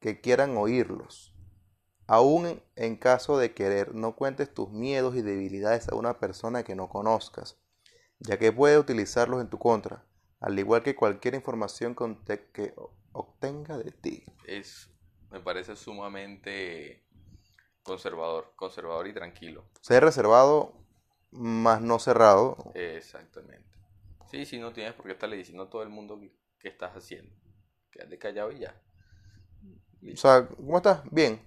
que 0.00 0.20
quieran 0.20 0.56
oírlos. 0.56 1.34
Aún 2.06 2.62
en, 2.76 2.96
caso 2.96 3.38
de 3.38 3.52
querer, 3.52 3.94
no 3.94 4.16
cuentes 4.16 4.52
tus 4.52 4.70
miedos 4.70 5.16
y 5.16 5.22
debilidades 5.22 5.88
a 5.88 5.94
una 5.94 6.18
persona 6.18 6.62
que 6.62 6.74
no 6.74 6.88
conozcas, 6.88 7.58
ya 8.18 8.38
que 8.38 8.52
puede 8.52 8.78
utilizarlos 8.78 9.40
en 9.40 9.48
tu 9.48 9.58
contra, 9.58 10.04
al 10.40 10.58
igual 10.58 10.82
que 10.82 10.96
cualquier 10.96 11.34
información 11.34 11.94
que 12.24 12.74
obtenga 13.12 13.78
de 13.78 13.92
ti. 13.92 14.24
Es, 14.46 14.88
me 15.30 15.40
parece 15.40 15.76
sumamente 15.76 17.04
conservador, 17.82 18.52
conservador 18.56 19.06
y 19.06 19.14
tranquilo. 19.14 19.64
Ser 19.80 20.04
reservado, 20.04 20.81
más 21.32 21.80
no 21.80 21.98
cerrado. 21.98 22.56
Exactamente. 22.74 23.68
Sí, 24.30 24.46
sí, 24.46 24.58
no 24.58 24.72
tienes 24.72 24.94
por 24.94 25.06
qué 25.06 25.12
estarle 25.12 25.36
diciendo 25.36 25.64
a 25.64 25.70
todo 25.70 25.82
el 25.82 25.88
mundo 25.88 26.20
qué, 26.58 26.68
estás 26.68 26.92
haciendo. 26.96 27.34
Quédate 27.90 28.18
callado 28.18 28.52
y 28.52 28.60
ya. 28.60 28.74
O 30.12 30.16
sea, 30.16 30.46
¿cómo 30.46 30.76
estás? 30.78 31.02
Bien. 31.10 31.40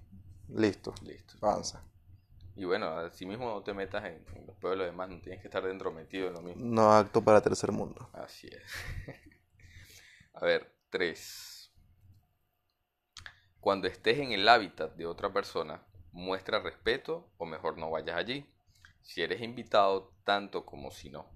Listo. 0.49 0.93
Listo. 1.01 1.35
Avanza. 1.41 1.83
Y 2.55 2.63
bueno, 2.65 2.87
así 2.89 3.25
mismo 3.25 3.49
no 3.49 3.63
te 3.63 3.73
metas 3.73 4.05
en, 4.05 4.23
en 4.35 4.47
los 4.47 4.55
peos 4.57 4.71
de 4.71 4.77
los 4.77 4.85
demás, 4.85 5.09
no 5.09 5.19
tienes 5.19 5.41
que 5.41 5.47
estar 5.47 5.63
dentro 5.63 5.91
metido 5.91 6.27
en 6.27 6.33
lo 6.33 6.41
mismo. 6.41 6.63
No 6.63 6.91
acto 6.93 7.21
para 7.21 7.41
tercer 7.41 7.71
mundo. 7.71 8.09
Así 8.13 8.47
es. 8.47 8.63
A 10.33 10.45
ver, 10.45 10.73
3. 10.89 11.73
Cuando 13.59 13.87
estés 13.87 14.19
en 14.19 14.31
el 14.31 14.47
hábitat 14.47 14.95
de 14.95 15.05
otra 15.05 15.33
persona, 15.33 15.83
muestra 16.11 16.59
respeto 16.59 17.29
o 17.37 17.45
mejor 17.45 17.77
no 17.77 17.89
vayas 17.89 18.15
allí. 18.15 18.49
Si 19.05 19.21
eres 19.21 19.41
invitado, 19.41 20.11
tanto 20.23 20.65
como 20.65 20.89
si 20.89 21.11
no. 21.11 21.29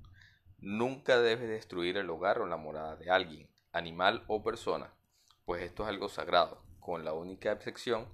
Nunca 0.58 1.20
debes 1.20 1.48
destruir 1.48 1.98
el 1.98 2.10
hogar 2.10 2.40
o 2.40 2.48
la 2.48 2.58
morada 2.58 2.96
de 2.96 3.12
alguien, 3.12 3.48
animal 3.72 4.26
o 4.28 4.44
persona, 4.44 4.92
pues 5.46 5.62
esto 5.62 5.84
es 5.84 5.90
algo 5.90 6.10
sagrado, 6.10 6.64
con 6.80 7.06
la 7.06 7.14
única 7.14 7.52
excepción 7.52 8.08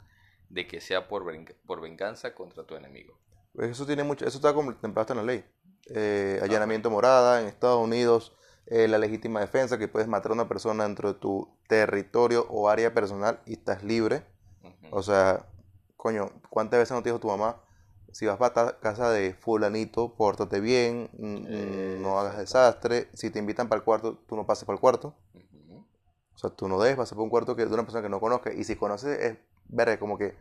de 0.49 0.67
que 0.67 0.81
sea 0.81 1.07
por, 1.07 1.25
por 1.65 1.81
venganza 1.81 2.35
contra 2.35 2.65
tu 2.65 2.75
enemigo. 2.75 3.17
Pues 3.53 3.71
eso 3.71 3.85
tiene 3.85 4.03
mucho, 4.03 4.27
eso 4.27 4.37
está 4.37 4.53
contemplado 4.53 5.13
en 5.13 5.17
la 5.17 5.23
ley. 5.23 5.45
Eh, 5.87 6.39
allanamiento 6.43 6.89
morada 6.89 7.41
en 7.41 7.47
Estados 7.47 7.81
Unidos, 7.81 8.35
eh, 8.65 8.89
la 8.89 8.97
legítima 8.97 9.39
defensa, 9.39 9.79
que 9.79 9.87
puedes 9.87 10.09
matar 10.09 10.31
a 10.31 10.35
una 10.35 10.49
persona 10.49 10.83
dentro 10.83 11.13
de 11.13 11.19
tu 11.19 11.57
territorio 11.69 12.45
o 12.49 12.67
área 12.67 12.93
personal 12.93 13.39
y 13.45 13.53
estás 13.53 13.83
libre. 13.83 14.25
O 14.91 15.01
sea, 15.01 15.47
coño, 15.95 16.41
¿cuántas 16.49 16.79
veces 16.79 16.91
no 16.91 17.01
te 17.01 17.09
dijo 17.09 17.19
tu 17.19 17.27
mamá? 17.27 17.64
Si 18.15 18.25
vas 18.25 18.37
para 18.37 18.79
casa 18.79 19.09
de 19.09 19.33
fulanito, 19.33 20.15
pórtate 20.15 20.61
bien, 20.61 21.09
no 22.01 22.17
hagas 22.17 22.37
desastre. 22.37 23.09
Si 23.11 23.29
te 23.29 23.39
invitan 23.39 23.67
para 23.67 23.79
el 23.79 23.83
cuarto, 23.83 24.19
tú 24.19 24.37
no 24.37 24.45
pases 24.45 24.63
para 24.63 24.75
el 24.75 24.79
cuarto. 24.79 25.17
O 26.33 26.37
sea, 26.37 26.49
tú 26.49 26.69
no 26.69 26.79
debes 26.79 26.95
pasar 26.95 27.17
por 27.17 27.25
un 27.25 27.29
cuarto 27.29 27.57
que, 27.57 27.65
de 27.65 27.73
una 27.73 27.83
persona 27.83 28.01
que 28.01 28.07
no 28.07 28.21
conozca. 28.21 28.53
Y 28.53 28.63
si 28.63 28.77
conoces, 28.77 29.19
es 29.19 29.37
ver 29.65 29.99
como 29.99 30.17
que 30.17 30.37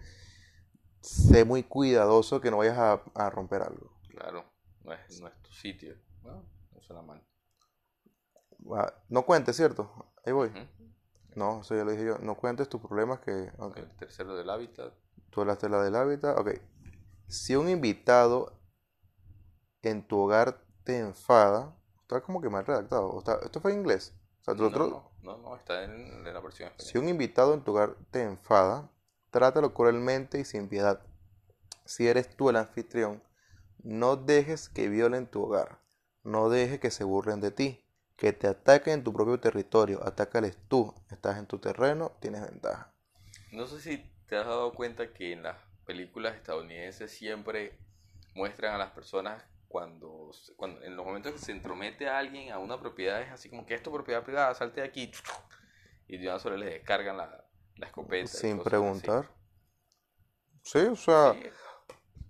sé 1.01 1.45
muy 1.45 1.65
cuidadoso 1.65 2.41
que 2.41 2.53
no 2.53 2.59
vayas 2.59 2.79
a, 2.79 3.31
romper 3.31 3.63
algo. 3.63 3.91
Claro, 4.09 4.45
no 4.85 4.93
es, 4.93 5.21
no 5.21 5.27
es 5.27 5.43
tu 5.43 5.51
sitio. 5.51 5.97
No, 6.23 6.45
no 6.73 6.81
suena 6.81 7.03
mal. 7.03 7.27
Ah, 8.71 8.95
no 9.09 9.27
cuentes, 9.27 9.57
¿cierto? 9.57 10.13
Ahí 10.25 10.33
voy. 10.33 10.53
No, 11.35 11.63
eso 11.63 11.75
ya 11.75 11.83
lo 11.83 11.91
dije 11.91 12.05
yo. 12.05 12.19
No 12.19 12.37
cuentes 12.37 12.69
tus 12.69 12.81
problemas 12.81 13.19
que... 13.19 13.51
El 13.75 13.97
tercero 13.99 14.37
del 14.37 14.49
hábitat. 14.49 14.95
Tú 15.31 15.41
hablaste 15.41 15.69
la 15.69 15.83
del 15.83 15.97
hábitat. 15.97 16.39
Ok. 16.39 16.51
Si 17.35 17.57
un 17.57 17.69
invitado 17.69 18.53
en 19.83 20.07
tu 20.07 20.19
hogar 20.19 20.61
te 20.85 20.99
enfada, 20.99 21.77
está 22.03 22.21
como 22.21 22.41
que 22.41 22.49
mal 22.49 22.65
redactado. 22.65 23.23
esto 23.43 23.61
fue 23.61 23.73
en 23.73 23.81
inglés. 23.81 24.15
no, 24.47 24.55
no, 24.55 25.13
no, 25.23 25.37
no, 25.39 25.57
está 25.57 25.85
en, 25.85 26.23
la 26.25 26.41
versión 26.41 26.69
española. 26.69 26.93
Si 26.93 26.99
un 26.99 27.09
invitado 27.09 27.55
en 27.55 27.63
tu 27.63 27.73
hogar 27.73 27.97
te 28.11 28.23
enfada, 28.23 28.91
trátalo 29.31 29.75
cruelmente 29.75 30.39
y 30.39 30.45
sin 30.45 30.69
piedad. 30.69 31.01
Si 31.85 32.07
eres 32.07 32.35
tú 32.37 32.51
el 32.51 32.57
anfitrión, 32.57 33.23
no 33.83 34.17
dejes 34.17 34.69
que 34.69 34.89
violen 34.89 35.27
tu 35.27 35.43
hogar. 35.43 35.81
No 36.23 36.49
dejes 36.49 36.81
que 36.81 36.91
se 36.91 37.05
burlen 37.05 37.41
de 37.41 37.51
ti 37.51 37.85
que 38.17 38.33
te 38.33 38.47
ataquen 38.47 38.95
en 38.95 39.05
tu 39.05 39.13
propio 39.13 39.41
territorio, 39.41 40.01
atácales 40.07 40.57
tú, 40.69 40.95
estás 41.11 41.39
en 41.39 41.47
tu 41.47 41.59
terreno, 41.59 42.13
tienes 42.21 42.43
ventaja. 42.43 42.95
No 43.51 43.67
sé 43.67 43.81
si 43.81 43.99
te 44.29 44.37
has 44.37 44.47
dado 44.47 44.73
cuenta 44.73 45.13
que 45.13 45.33
en 45.33 45.43
las 45.43 45.57
películas 45.85 46.37
estadounidenses 46.37 47.11
siempre 47.11 47.79
muestran 48.35 48.75
a 48.75 48.79
las 48.79 48.91
personas 48.91 49.45
cuando, 49.69 50.31
cuando 50.57 50.83
en 50.83 50.97
los 50.97 51.05
momentos 51.05 51.33
que 51.33 51.39
se 51.39 51.53
entromete 51.53 52.09
a 52.09 52.19
alguien 52.19 52.53
a 52.53 52.59
una 52.59 52.79
propiedad 52.79 53.21
es 53.21 53.31
así 53.31 53.49
como 53.49 53.67
que 53.67 53.75
es 53.75 53.83
tu 53.83 53.93
propiedad 53.93 54.23
privada, 54.23 54.55
salte 54.55 54.81
de 54.81 54.87
aquí 54.87 55.11
y 56.07 56.19
de 56.19 56.29
una 56.29 56.39
sola 56.39 56.57
les 56.57 56.75
descargan 56.75 57.17
la, 57.17 57.45
la 57.77 57.87
escopeta. 57.87 58.29
Sin 58.29 58.63
preguntar. 58.63 59.31
Sí, 60.63 60.79
o 60.79 60.97
sea, 60.97 61.35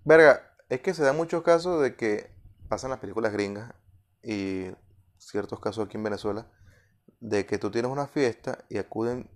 verga, 0.03 0.55
es 0.69 0.81
que 0.81 0.93
se 0.93 1.03
da 1.03 1.13
muchos 1.13 1.43
casos 1.43 1.81
de 1.81 1.95
que 1.95 2.29
pasan 2.67 2.89
las 2.89 2.99
películas 2.99 3.31
gringas 3.31 3.73
y 4.23 4.71
ciertos 5.17 5.59
casos 5.59 5.85
aquí 5.85 5.97
en 5.97 6.03
Venezuela, 6.03 6.47
de 7.19 7.45
que 7.45 7.57
tú 7.57 7.71
tienes 7.71 7.91
una 7.91 8.07
fiesta 8.07 8.65
y 8.69 8.77
acuden, 8.77 9.29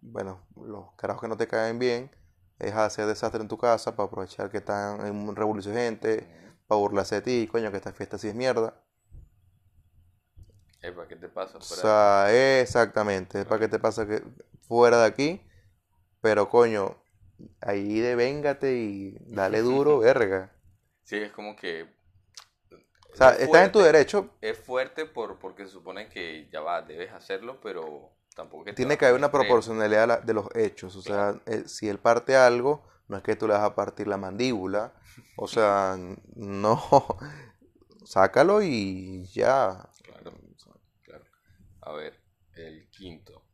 bueno, 0.00 0.44
los 0.56 0.92
carajos 0.96 1.22
que 1.22 1.28
no 1.28 1.36
te 1.36 1.46
caen 1.46 1.78
bien, 1.78 2.10
es 2.62 2.74
hacer 2.74 3.06
desastre 3.06 3.40
en 3.40 3.48
tu 3.48 3.58
casa 3.58 3.96
para 3.96 4.06
aprovechar 4.06 4.50
que 4.50 4.58
están 4.58 5.04
en 5.06 5.28
un 5.28 5.34
revolución 5.36 5.74
gente, 5.74 6.26
para 6.66 6.78
burlarse 6.78 7.16
de 7.16 7.22
ti, 7.22 7.48
coño, 7.50 7.70
que 7.70 7.76
esta 7.76 7.92
fiesta 7.92 8.18
sí 8.18 8.28
es 8.28 8.34
mierda. 8.34 8.74
¿Para 10.80 11.08
qué 11.08 11.16
te 11.16 11.28
pasa? 11.28 11.58
O 11.58 11.62
sea, 11.62 12.60
exactamente, 12.60 13.44
para 13.44 13.60
qué 13.60 13.68
te 13.68 13.78
pasa 13.78 14.06
que 14.06 14.22
fuera 14.62 14.98
de 15.00 15.06
aquí, 15.06 15.40
pero 16.20 16.48
coño, 16.48 16.96
ahí 17.60 18.00
de 18.00 18.72
y 18.72 19.16
dale 19.32 19.60
duro, 19.60 19.98
verga. 20.00 20.52
Sí, 21.04 21.16
es 21.16 21.32
como 21.32 21.56
que 21.56 21.88
o 23.12 23.16
sea, 23.16 23.30
estás 23.30 23.66
en 23.66 23.72
tu 23.72 23.80
derecho. 23.80 24.30
Es 24.40 24.58
fuerte 24.58 25.04
por, 25.04 25.38
porque 25.38 25.66
se 25.66 25.72
supone 25.72 26.08
que 26.08 26.48
ya 26.50 26.60
va, 26.60 26.82
debes 26.82 27.12
hacerlo, 27.12 27.60
pero 27.60 28.10
tampoco 28.34 28.64
que... 28.64 28.72
Tiene 28.72 28.96
que 28.98 29.06
haber 29.06 29.18
una 29.18 29.30
proporcionalidad 29.30 30.22
de 30.22 30.34
los 30.34 30.46
hechos. 30.54 30.96
O 30.96 31.02
sea, 31.02 31.40
eh, 31.46 31.64
si 31.66 31.88
él 31.88 31.98
parte 31.98 32.36
algo, 32.36 32.86
no 33.08 33.16
es 33.16 33.22
que 33.22 33.36
tú 33.36 33.46
le 33.46 33.54
vas 33.54 33.62
a 33.62 33.74
partir 33.74 34.06
la 34.06 34.16
mandíbula. 34.16 34.94
O 35.36 35.48
sea, 35.48 35.96
no. 36.36 36.82
Sácalo 38.04 38.62
y 38.62 39.24
ya. 39.26 39.88
Claro, 40.02 40.32
claro. 41.02 41.24
A 41.82 41.92
ver, 41.92 42.20
el 42.54 42.88
quinto. 42.90 43.44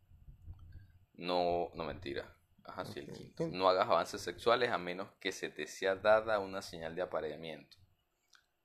No, 1.15 1.71
no 1.75 1.85
mentira. 1.85 2.35
Ajá, 2.65 2.85
sí, 2.85 3.01
el 3.01 3.13
quinto. 3.13 3.49
No 3.49 3.69
hagas 3.69 3.89
avances 3.89 4.21
sexuales 4.21 4.71
a 4.71 4.79
menos 4.79 5.09
que 5.21 5.33
se 5.33 5.49
te 5.49 5.67
sea 5.67 5.97
dada 5.97 6.39
una 6.39 6.63
señal 6.63 6.95
de 6.95 7.03
apareamiento. 7.03 7.77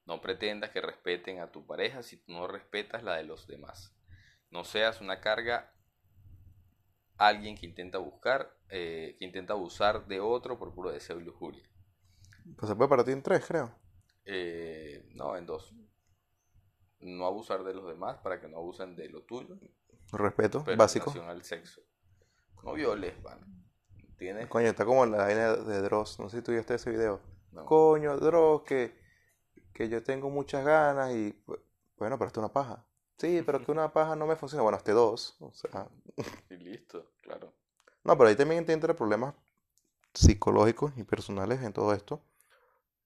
No 0.05 0.21
pretendas 0.21 0.71
que 0.71 0.81
respeten 0.81 1.39
a 1.39 1.51
tu 1.51 1.65
pareja 1.65 2.03
si 2.03 2.21
no 2.27 2.47
respetas 2.47 3.03
la 3.03 3.15
de 3.15 3.23
los 3.23 3.47
demás. 3.47 3.95
No 4.49 4.65
seas 4.65 5.01
una 5.01 5.21
carga 5.21 5.73
alguien 7.27 7.55
que 7.55 7.65
intenta 7.65 7.97
buscar, 7.97 8.55
eh, 8.69 9.15
que 9.17 9.25
intenta 9.25 9.53
abusar 9.53 10.07
de 10.07 10.19
otro 10.19 10.57
por 10.57 10.73
puro 10.73 10.91
deseo 10.91 11.19
y 11.19 11.23
lujuria. 11.23 11.63
Pues 12.57 12.69
se 12.69 12.75
puede 12.75 12.89
para 12.89 13.03
ti 13.03 13.11
en 13.11 13.21
tres, 13.21 13.45
creo. 13.45 13.73
Eh, 14.25 15.09
no, 15.15 15.35
en 15.35 15.45
dos. 15.45 15.73
No 16.99 17.25
abusar 17.25 17.63
de 17.63 17.73
los 17.73 17.87
demás 17.87 18.17
para 18.23 18.39
que 18.39 18.47
no 18.47 18.57
abusen 18.57 18.95
de 18.95 19.09
lo 19.09 19.23
tuyo. 19.23 19.57
Respeto, 20.11 20.63
básico. 20.77 21.13
al 21.21 21.43
sexo. 21.43 21.81
No 22.63 22.73
violes, 22.73 23.21
vale. 23.21 23.41
¿Tienes? 24.17 24.47
Coño, 24.47 24.67
está 24.67 24.85
como 24.85 25.05
la 25.05 25.17
vaina 25.17 25.55
de 25.55 25.81
Dross. 25.81 26.19
No 26.19 26.29
sé 26.29 26.37
si 26.37 26.43
tú 26.43 26.53
viste 26.53 26.75
ese 26.75 26.91
video. 26.91 27.19
Coño, 27.65 28.17
Dross, 28.17 28.63
que 28.63 29.03
que 29.73 29.89
yo 29.89 30.03
tengo 30.03 30.29
muchas 30.29 30.63
ganas 30.63 31.11
y 31.13 31.35
bueno, 31.97 32.17
pero 32.17 32.27
esto 32.27 32.39
es 32.39 32.45
una 32.45 32.53
paja. 32.53 32.85
Sí, 33.17 33.41
pero 33.45 33.63
que 33.63 33.71
una 33.71 33.93
paja 33.93 34.15
no 34.15 34.25
me 34.25 34.35
funciona. 34.35 34.63
Bueno, 34.63 34.77
este 34.77 34.91
dos, 34.91 35.37
o 35.39 35.51
sea. 35.53 35.87
Y 36.49 36.57
listo, 36.57 37.11
claro. 37.21 37.53
No, 38.03 38.17
pero 38.17 38.29
ahí 38.29 38.35
también 38.35 38.65
entra 38.69 38.95
problemas 38.95 39.33
psicológicos 40.13 40.93
y 40.97 41.03
personales 41.03 41.61
en 41.61 41.73
todo 41.73 41.93
esto. 41.93 42.21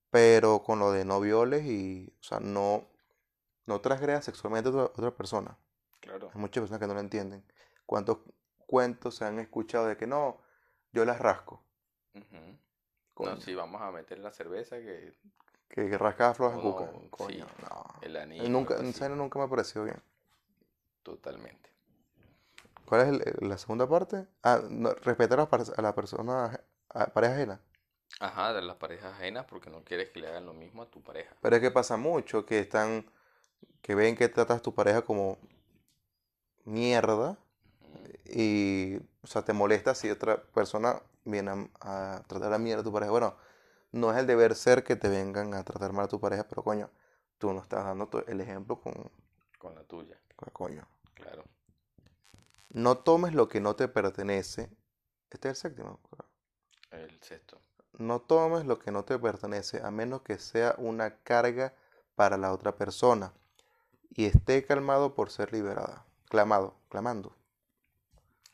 Pero 0.10 0.64
con 0.64 0.80
lo 0.80 0.92
de 0.92 1.06
no 1.06 1.20
violes 1.20 1.66
y, 1.66 2.14
o 2.20 2.24
sea, 2.24 2.40
no, 2.40 2.88
no 3.66 3.82
transgredas 3.82 4.26
sexualmente 4.26 4.70
a 4.70 4.84
otra 4.84 5.12
persona. 5.12 5.58
Claro. 6.00 6.30
Hay 6.34 6.40
muchas 6.40 6.62
personas 6.62 6.80
que 6.80 6.88
no 6.88 6.94
lo 6.94 7.00
entienden. 7.02 7.44
¿Cuántos 7.86 8.20
cuentos 8.58 9.16
se 9.16 9.26
han 9.26 9.40
escuchado 9.40 9.88
de 9.88 9.98
que 9.98 10.08
no, 10.08 10.42
yo 10.92 11.06
las 11.06 11.20
rasco? 11.20 11.64
No, 13.20 13.42
sí, 13.42 13.56
vamos 13.56 13.82
a 13.82 13.92
meter 13.92 14.20
la 14.20 14.32
cerveza 14.32 14.78
que 14.78 15.14
que, 15.70 15.98
rascaba 15.98 16.34
flojas 16.34 16.60
cuca. 16.60 16.92
Coño, 17.10 17.46
no. 17.62 17.86
El 18.02 18.16
anillo. 18.18 18.50
Nunca, 18.50 18.78
nunca 19.10 19.40
me 19.40 19.46
ha 19.46 19.50
parecido 19.50 19.86
bien. 19.86 20.02
Totalmente. 21.04 21.70
¿Cuál 22.86 23.22
es 23.22 23.42
la 23.42 23.58
segunda 23.58 23.88
parte? 23.88 24.26
Ah, 24.44 24.62
respetar 25.02 25.40
a, 25.40 25.82
la 25.82 25.94
persona, 25.94 26.60
a 26.90 27.08
pareja 27.08 27.34
ajena. 27.34 27.60
Ajá, 28.22 28.54
de 28.54 28.62
las 28.62 28.78
parejas 28.78 29.14
ajenas 29.14 29.46
porque 29.46 29.70
no 29.70 29.84
quieres 29.84 30.10
que 30.10 30.22
le 30.22 30.28
hagan 30.28 30.46
lo 30.46 30.54
mismo 30.54 30.84
a 30.84 30.90
tu 30.90 31.02
pareja. 31.02 31.36
Pero 31.42 31.58
es 31.58 31.62
que 31.62 31.70
pasa 31.70 31.98
mucho 31.98 32.46
que 32.46 32.60
están, 32.60 33.06
que 33.82 33.94
ven 33.94 34.16
que 34.16 34.30
tratas 34.30 34.60
a 34.60 34.62
tu 34.62 34.74
pareja 34.74 35.02
como 35.02 35.38
mierda 36.64 37.38
y, 38.26 38.98
o 39.22 39.28
sea, 39.28 39.44
te 39.44 39.52
molesta 39.52 39.94
si 39.94 40.10
otra 40.10 40.42
persona 40.42 41.02
viene 41.26 41.70
a, 41.82 42.16
a 42.16 42.24
tratar 42.24 42.54
a 42.54 42.58
mierda 42.58 42.82
a 42.82 42.86
tu 42.86 42.94
pareja. 42.94 43.12
Bueno, 43.12 43.36
no 43.91 44.12
es 44.12 44.17
el 44.17 44.27
deber 44.27 44.56
ser 44.56 44.84
que 44.84 44.96
te 44.96 45.10
vengan 45.10 45.53
a 45.53 45.63
tratar 45.63 45.94
mal 45.94 46.06
a 46.06 46.08
tu 46.08 46.20
pareja, 46.20 46.48
pero 46.48 46.63
coño, 46.63 46.89
tú 47.38 47.53
no 47.53 47.62
estás 47.62 47.86
dando 47.86 48.10
el 48.27 48.41
ejemplo 48.41 48.79
con... 48.79 48.94
Con 49.58 49.75
la 49.75 49.84
tuya. 49.84 50.20
Con 50.36 50.50
coño. 50.51 50.88
Claro. 51.13 51.44
No 52.70 53.00
tomes 53.00 53.34
lo 53.34 53.48
que 53.48 53.60
no 53.60 53.75
te 53.75 53.88
pertenece. 53.88 54.70
Este 55.29 55.50
es 55.50 55.65
el 55.65 55.72
séptimo. 55.72 56.00
El 56.91 57.22
sexto. 57.22 57.60
No 57.98 58.22
tomes 58.22 58.65
lo 58.65 58.77
que 58.77 58.91
no 58.91 59.03
te 59.03 59.17
pertenece 59.17 59.82
a 59.84 59.89
menos 59.89 60.22
que 60.22 60.38
sea 60.38 60.75
una 60.77 61.17
carga 61.24 61.74
para 62.15 62.38
la 62.38 62.53
otra 62.53 62.75
persona 62.75 63.34
y 64.10 64.25
esté 64.25 64.65
calmado 64.65 65.15
por 65.15 65.32
ser 65.32 65.51
liberada. 65.53 66.06
Clamado, 66.29 66.75
clamando. 66.89 67.36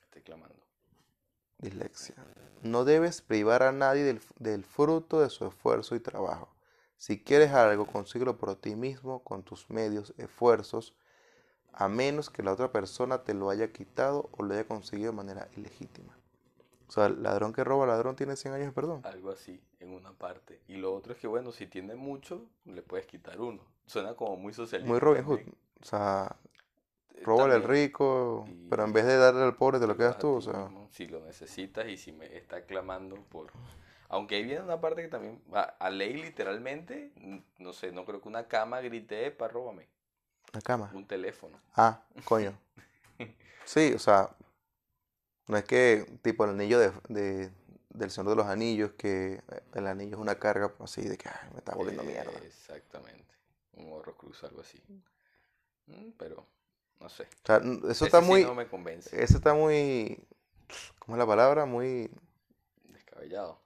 Esté 0.03 0.21
clamando. 0.21 0.63
Dislexia. 1.57 2.15
No 2.63 2.85
debes 2.85 3.21
privar 3.21 3.61
a 3.61 3.73
nadie 3.73 4.03
del, 4.39 4.63
fruto 4.63 5.19
de 5.19 5.29
su 5.29 5.45
esfuerzo 5.45 5.95
y 5.95 5.99
trabajo. 5.99 6.47
Si 6.97 7.21
quieres 7.21 7.51
algo, 7.51 7.85
consíguelo 7.85 8.37
por 8.37 8.55
ti 8.55 8.75
mismo, 8.75 9.21
con 9.23 9.43
tus 9.43 9.69
medios, 9.69 10.13
esfuerzos. 10.17 10.95
a 11.73 11.89
menos 11.89 12.29
que 12.29 12.43
la 12.43 12.53
otra 12.53 12.71
persona 12.71 13.23
te 13.23 13.33
lo 13.33 13.49
haya 13.49 13.73
quitado 13.73 14.29
o 14.31 14.43
lo 14.43 14.53
haya 14.53 14.65
conseguido 14.65 15.11
de 15.11 15.17
manera 15.17 15.49
ilegítima. 15.57 16.15
O 16.87 16.91
sea, 16.91 17.07
el 17.07 17.21
ladrón 17.21 17.51
que 17.51 17.63
roba 17.63 17.85
ladrón 17.85 18.15
tiene 18.15 18.35
100 18.35 18.53
años 18.53 18.67
de 18.67 18.71
perdón. 18.71 19.01
Algo 19.03 19.31
así, 19.31 19.59
en 19.79 19.91
una 19.91 20.13
parte. 20.13 20.61
Y 20.67 20.77
lo 20.77 20.93
otro 20.93 21.13
es 21.13 21.19
que, 21.19 21.27
bueno, 21.27 21.51
si 21.51 21.67
tiene 21.67 21.95
mucho, 21.95 22.45
le 22.65 22.81
puedes 22.81 23.07
quitar 23.07 23.41
uno. 23.41 23.61
Suena 23.87 24.13
como 24.15 24.37
muy 24.37 24.53
socialista. 24.53 24.89
Muy 24.89 24.99
Robin 24.99 25.25
Hood. 25.25 25.39
O 25.81 25.85
sea, 25.85 26.37
róbale 27.21 27.53
al 27.55 27.63
rico, 27.63 28.45
Y- 28.47 28.67
pero 28.69 28.83
en 28.85 28.93
vez 28.93 29.05
de 29.05 29.17
darle 29.17 29.43
al 29.43 29.55
pobre 29.55 29.79
te 29.79 29.87
lo 29.87 29.95
quedas 29.97 30.17
tú. 30.17 30.35
O 30.35 30.41
sea, 30.41 30.65
mismo 30.65 30.87
Si 30.91 31.07
lo 31.07 31.19
necesitas 31.21 31.87
y 31.87 31.97
si 31.97 32.11
me 32.11 32.35
está 32.37 32.65
clamando 32.65 33.15
por... 33.29 33.51
Aunque 34.09 34.35
ahí 34.35 34.43
viene 34.43 34.61
una 34.61 34.79
parte 34.79 35.01
que 35.01 35.07
también... 35.07 35.41
A, 35.53 35.61
a 35.61 35.89
ley 35.89 36.13
literalmente, 36.13 37.11
no 37.57 37.73
sé, 37.73 37.91
no 37.91 38.05
creo 38.05 38.21
que 38.21 38.27
una 38.27 38.47
cama 38.47 38.79
grite, 38.81 39.31
para 39.31 39.53
róbame. 39.53 39.87
la 40.53 40.61
cama. 40.61 40.91
Un 40.93 41.07
teléfono. 41.07 41.59
Ah, 41.75 42.03
coño. 42.25 42.53
Sí, 43.65 43.93
o 43.93 43.99
sea, 43.99 44.29
no 45.47 45.55
es 45.57 45.63
que 45.63 46.05
tipo 46.21 46.43
el 46.43 46.51
anillo 46.51 46.79
de, 46.79 46.91
de- 47.07 47.51
del 47.89 48.11
Señor 48.11 48.31
de 48.31 48.35
los 48.35 48.45
Anillos, 48.47 48.91
que 48.97 49.41
el 49.73 49.87
anillo 49.87 50.15
es 50.15 50.21
una 50.21 50.35
carga 50.35 50.73
así 50.79 51.01
de 51.07 51.17
que 51.17 51.29
"Ay, 51.29 51.49
me 51.53 51.59
está 51.59 51.73
volviendo 51.75 52.03
mierda. 52.03 52.31
Eh, 52.31 52.47
Exactamente. 52.47 53.33
Un 53.73 53.93
Horrocruz, 53.93 54.43
algo 54.43 54.61
así. 54.61 54.81
Mm, 55.87 56.09
pero, 56.17 56.45
no 56.99 57.09
sé. 57.09 57.27
O 57.43 57.45
sea, 57.45 57.57
eso 57.89 58.05
Ese 58.05 58.05
está 58.05 58.21
sí 58.21 58.27
muy, 58.27 58.43
no 58.43 58.55
me 58.55 58.67
convence. 58.67 59.21
eso 59.21 59.37
está 59.37 59.53
muy, 59.53 60.25
¿cómo 60.99 61.15
es 61.15 61.19
la 61.19 61.27
palabra? 61.27 61.65
Muy, 61.65 62.09
Descabellado. 62.83 63.59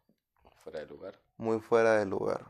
Fuera 0.63 0.79
de 0.79 0.87
lugar. 0.87 1.19
muy 1.37 1.59
fuera 1.59 1.97
de 1.97 2.05
lugar. 2.05 2.45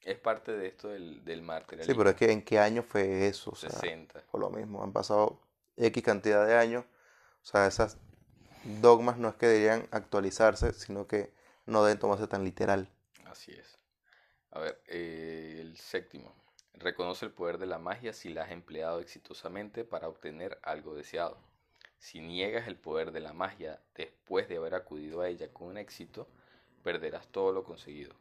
Es 0.00 0.18
parte 0.18 0.52
de 0.52 0.66
esto 0.66 0.88
del, 0.88 1.24
del 1.24 1.44
Sí, 1.80 1.94
pero 1.94 2.10
es 2.10 2.16
que 2.16 2.32
¿en 2.32 2.42
qué 2.44 2.58
año 2.58 2.82
fue 2.82 3.28
eso? 3.28 3.50
O 3.52 3.54
sea, 3.56 3.70
60. 3.70 4.22
por 4.30 4.40
lo 4.40 4.50
mismo, 4.50 4.82
han 4.82 4.92
pasado 4.92 5.40
X 5.76 6.02
cantidad 6.02 6.46
de 6.46 6.56
años. 6.56 6.84
O 7.42 7.44
sea, 7.46 7.66
esas 7.66 7.98
dogmas 8.64 9.18
no 9.18 9.28
es 9.28 9.36
que 9.36 9.46
deberían 9.46 9.88
actualizarse, 9.92 10.72
sino 10.72 11.06
que 11.06 11.32
no 11.66 11.84
deben 11.84 11.98
tomarse 12.00 12.26
tan 12.26 12.44
literal. 12.44 12.88
Así 13.26 13.52
es. 13.52 13.78
A 14.50 14.60
ver, 14.60 14.82
eh, 14.86 15.58
el 15.60 15.76
séptimo. 15.76 16.34
Reconoce 16.74 17.24
el 17.26 17.32
poder 17.32 17.58
de 17.58 17.66
la 17.66 17.78
magia 17.78 18.12
si 18.12 18.28
la 18.30 18.42
has 18.44 18.50
empleado 18.50 19.00
exitosamente 19.00 19.84
para 19.84 20.08
obtener 20.08 20.58
algo 20.62 20.94
deseado. 20.94 21.38
Si 21.98 22.20
niegas 22.20 22.66
el 22.66 22.76
poder 22.76 23.12
de 23.12 23.20
la 23.20 23.32
magia 23.32 23.80
después 23.94 24.48
de 24.48 24.56
haber 24.56 24.74
acudido 24.74 25.20
a 25.20 25.28
ella 25.28 25.52
con 25.52 25.76
éxito, 25.78 26.26
perderás 26.82 27.28
todo 27.28 27.52
lo 27.52 27.62
conseguido. 27.64 28.14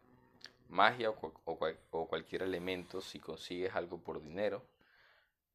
Magia 0.70 1.10
o, 1.10 1.15
cual- 1.15 1.34
o 1.46 1.58
cual- 1.58 1.79
o 1.91 2.08
cualquier 2.08 2.43
elemento, 2.43 3.01
si 3.01 3.20
consigues 3.20 3.75
algo 3.75 3.98
por 4.00 4.22
dinero, 4.22 4.63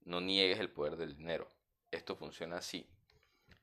no 0.04 0.20
niegues 0.20 0.58
el 0.58 0.70
poder 0.70 0.96
del 0.96 1.16
dinero. 1.16 1.48
Esto 1.90 2.16
funciona 2.16 2.56
así. 2.58 2.88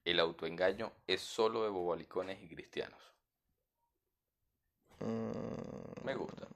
El 0.05 0.19
autoengaño 0.19 0.91
es 1.07 1.21
solo 1.21 1.63
de 1.63 1.69
bobalicones 1.69 2.41
y 2.41 2.47
cristianos. 2.47 3.01
Mm, 4.99 6.05
Me 6.05 6.15
gusta. 6.15 6.47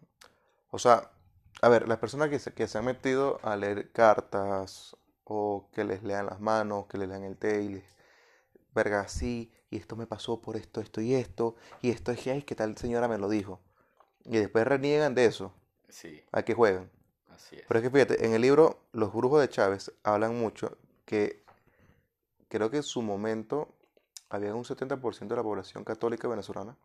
O 0.72 0.80
sea, 0.80 1.12
a 1.62 1.70
ver, 1.70 1.88
las 1.88 1.98
personas 1.98 2.30
que 2.30 2.40
se, 2.40 2.54
que 2.54 2.68
se 2.68 2.78
han 2.78 2.86
metido 2.86 3.40
a 3.44 3.56
leer 3.56 3.92
cartas 3.92 4.96
o 5.24 5.70
que 5.74 5.84
les 5.84 6.04
lean 6.04 6.28
las 6.28 6.40
manos, 6.40 6.86
que 6.88 6.98
les 6.98 7.10
lean 7.10 7.24
el 7.24 7.38
té 7.38 7.62
y 7.64 7.70
les, 7.70 7.84
verga, 8.74 9.08
sí, 9.08 9.52
y 9.70 9.78
esto 9.78 9.96
me 9.96 10.08
pasó 10.08 10.42
por 10.42 10.56
esto, 10.56 10.82
esto 10.82 11.02
y 11.02 11.14
esto, 11.16 11.56
y 11.82 11.90
esto 11.90 12.12
es 12.12 12.20
que, 12.22 12.32
ay, 12.32 12.44
que 12.44 12.56
tal 12.56 12.78
señora 12.78 13.08
me 13.08 13.18
lo 13.18 13.28
dijo. 13.28 13.60
Y 14.26 14.38
después 14.38 14.66
reniegan 14.66 15.16
de 15.16 15.26
eso, 15.26 15.54
Sí, 15.90 16.22
a 16.32 16.44
que 16.44 16.54
juegan. 16.54 16.90
así 17.30 17.56
es. 17.56 17.66
Pero 17.68 17.80
es 17.80 17.84
que 17.84 17.90
fíjate, 17.90 18.26
en 18.26 18.34
el 18.34 18.42
libro 18.42 18.80
Los 18.92 19.14
Brujos 19.14 19.42
de 19.42 19.50
Chávez 19.50 19.92
hablan 20.04 20.38
mucho 20.38 20.78
que 21.06 21.44
creo 22.50 22.70
que 22.70 22.78
en 22.78 22.84
su 22.84 23.02
momento 23.02 23.70
había 24.30 24.54
un 24.54 24.66
70% 24.66 25.28
de 25.28 25.36
la 25.36 25.44
población 25.44 25.84
católica 25.84 26.28
venezolana. 26.28 26.76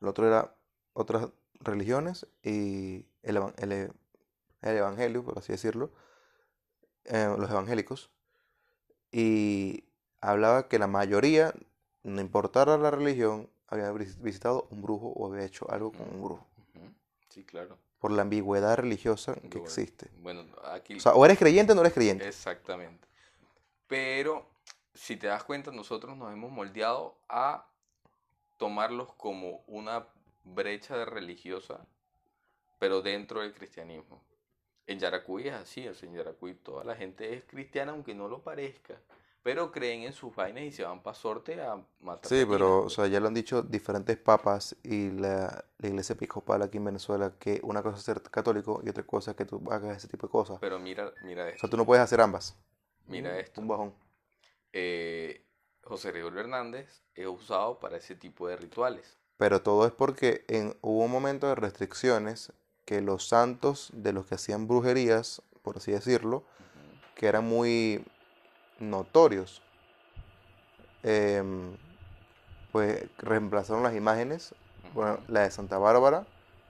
Lo 0.00 0.10
otro 0.10 0.26
era 0.26 0.54
otras 0.92 1.28
religiones 1.60 2.26
y 2.42 3.06
el, 3.22 3.36
e- 3.36 3.90
el 4.62 4.76
evangelio, 4.76 5.24
por 5.24 5.38
así 5.38 5.52
decirlo, 5.52 5.90
eh, 7.04 7.34
los 7.38 7.50
evangélicos. 7.50 8.10
Y 9.12 9.84
hablaba 10.20 10.68
que 10.68 10.78
la 10.78 10.86
mayoría, 10.86 11.52
no 12.02 12.20
importara 12.20 12.76
la 12.78 12.90
religión, 12.90 13.50
había 13.68 13.90
vis- 13.92 14.20
visitado 14.20 14.66
un 14.70 14.82
brujo 14.82 15.08
o 15.08 15.26
había 15.32 15.44
hecho 15.44 15.70
algo 15.70 15.92
con 15.92 16.02
un 16.08 16.22
brujo. 16.22 16.46
Sí, 17.28 17.44
claro. 17.44 17.78
Por 17.98 18.12
la 18.12 18.22
ambigüedad 18.22 18.76
religiosa 18.76 19.34
que 19.50 19.58
existe. 19.58 20.10
Bueno, 20.22 20.44
aquí 20.64 20.96
O 20.96 21.00
sea, 21.00 21.12
o 21.12 21.24
eres 21.24 21.38
creyente 21.38 21.72
o 21.72 21.74
no 21.74 21.82
eres 21.82 21.92
creyente. 21.92 22.26
exactamente. 22.26 23.06
Pero 23.86 24.46
si 24.94 25.16
te 25.16 25.26
das 25.26 25.44
cuenta, 25.44 25.70
nosotros 25.70 26.16
nos 26.16 26.32
hemos 26.32 26.50
moldeado 26.50 27.18
a 27.28 27.66
tomarlos 28.56 29.12
como 29.14 29.62
una 29.66 30.06
brecha 30.44 30.96
de 30.98 31.04
religiosa, 31.06 31.86
pero 32.78 33.02
dentro 33.02 33.40
del 33.42 33.54
cristianismo. 33.54 34.24
En 34.86 34.98
Yaracuy 35.00 35.48
es 35.48 35.54
así, 35.54 35.88
o 35.88 35.94
sea, 35.94 36.08
en 36.08 36.16
Yaracuy 36.16 36.54
toda 36.56 36.84
la 36.84 36.96
gente 36.96 37.34
es 37.34 37.44
cristiana 37.44 37.92
aunque 37.92 38.14
no 38.14 38.28
lo 38.28 38.42
parezca, 38.42 39.00
pero 39.42 39.72
creen 39.72 40.02
en 40.04 40.12
sus 40.14 40.34
vainas 40.34 40.64
y 40.64 40.72
se 40.72 40.84
van 40.84 41.02
para 41.02 41.14
sorte 41.16 41.60
a 41.62 41.82
matar 42.00 42.32
Sí, 42.32 42.44
pero, 42.48 42.82
o 42.84 42.90
sea, 42.90 43.06
ya 43.06 43.18
lo 43.18 43.28
han 43.28 43.34
dicho 43.34 43.62
diferentes 43.62 44.16
papas 44.18 44.76
y 44.82 45.10
la, 45.10 45.64
la 45.78 45.88
iglesia 45.88 46.12
episcopal 46.14 46.62
aquí 46.62 46.76
en 46.76 46.84
Venezuela, 46.84 47.34
que 47.38 47.60
una 47.64 47.82
cosa 47.82 47.96
es 47.98 48.04
ser 48.04 48.22
católico 48.22 48.80
y 48.84 48.90
otra 48.90 49.04
cosa 49.06 49.30
es 49.32 49.36
que 49.36 49.46
tú 49.46 49.62
hagas 49.70 49.96
ese 49.96 50.08
tipo 50.08 50.26
de 50.26 50.30
cosas. 50.30 50.60
Pero 50.60 50.78
mira, 50.78 51.12
mira 51.22 51.48
O 51.56 51.58
esto, 51.58 51.60
sea, 51.60 51.70
tú 51.70 51.76
no 51.78 51.86
puedes 51.86 52.04
hacer 52.04 52.20
ambas. 52.20 52.56
mira 53.06 53.38
esto. 53.38 53.60
Un 53.60 53.68
bajón. 53.68 53.94
eh, 54.72 55.46
José 55.84 56.10
Gregorio 56.10 56.40
Hernández 56.40 57.04
es 57.14 57.26
usado 57.28 57.78
para 57.80 57.98
ese 57.98 58.16
tipo 58.16 58.48
de 58.48 58.56
rituales. 58.56 59.19
Pero 59.40 59.62
todo 59.62 59.86
es 59.86 59.92
porque 59.92 60.44
en, 60.48 60.76
hubo 60.82 61.02
un 61.02 61.10
momento 61.10 61.46
de 61.46 61.54
restricciones 61.54 62.52
que 62.84 63.00
los 63.00 63.26
santos 63.26 63.88
de 63.94 64.12
los 64.12 64.26
que 64.26 64.34
hacían 64.34 64.68
brujerías, 64.68 65.40
por 65.62 65.78
así 65.78 65.92
decirlo, 65.92 66.44
que 67.14 67.26
eran 67.26 67.46
muy 67.46 68.04
notorios, 68.80 69.62
em, 71.02 71.74
pues 72.70 73.06
reemplazaron 73.16 73.82
las 73.82 73.94
imágenes. 73.94 74.54
Bueno, 74.92 75.20
la 75.26 75.40
de 75.40 75.50
Santa 75.50 75.78
Bárbara 75.78 76.26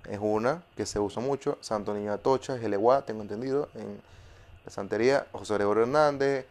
es 0.08 0.20
una 0.22 0.62
que 0.76 0.86
se 0.86 1.00
usa 1.00 1.20
mucho. 1.20 1.58
Santo 1.60 1.92
Niño 1.92 2.12
Atocha 2.12 2.54
es 2.54 2.62
el 2.62 2.74
Eguá, 2.74 3.04
tengo 3.04 3.22
entendido, 3.22 3.68
en 3.74 4.00
la 4.64 4.70
santería. 4.70 5.26
José 5.32 5.54
Gregorio 5.54 5.82
Hernández, 5.82 6.46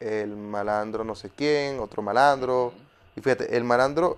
el 0.00 0.34
malandro 0.34 1.04
no 1.04 1.14
sé 1.14 1.28
quién, 1.28 1.78
otro 1.78 2.00
malandro. 2.00 2.72
Y 3.16 3.20
fíjate, 3.20 3.54
el 3.54 3.64
malandro, 3.64 4.16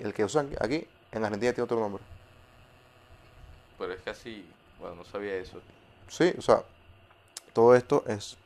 el 0.00 0.14
que 0.14 0.24
usan 0.24 0.50
aquí, 0.60 0.86
en 1.12 1.24
Argentina 1.24 1.52
tiene 1.52 1.64
otro 1.64 1.80
nombre. 1.80 2.02
Pero 3.78 3.92
es 3.92 4.00
casi, 4.02 4.44
bueno, 4.78 4.96
no 4.96 5.04
sabía 5.04 5.34
eso. 5.36 5.60
Sí, 6.08 6.32
o 6.36 6.42
sea, 6.42 6.62
todo 7.52 7.74
esto 7.74 8.04
es... 8.06 8.36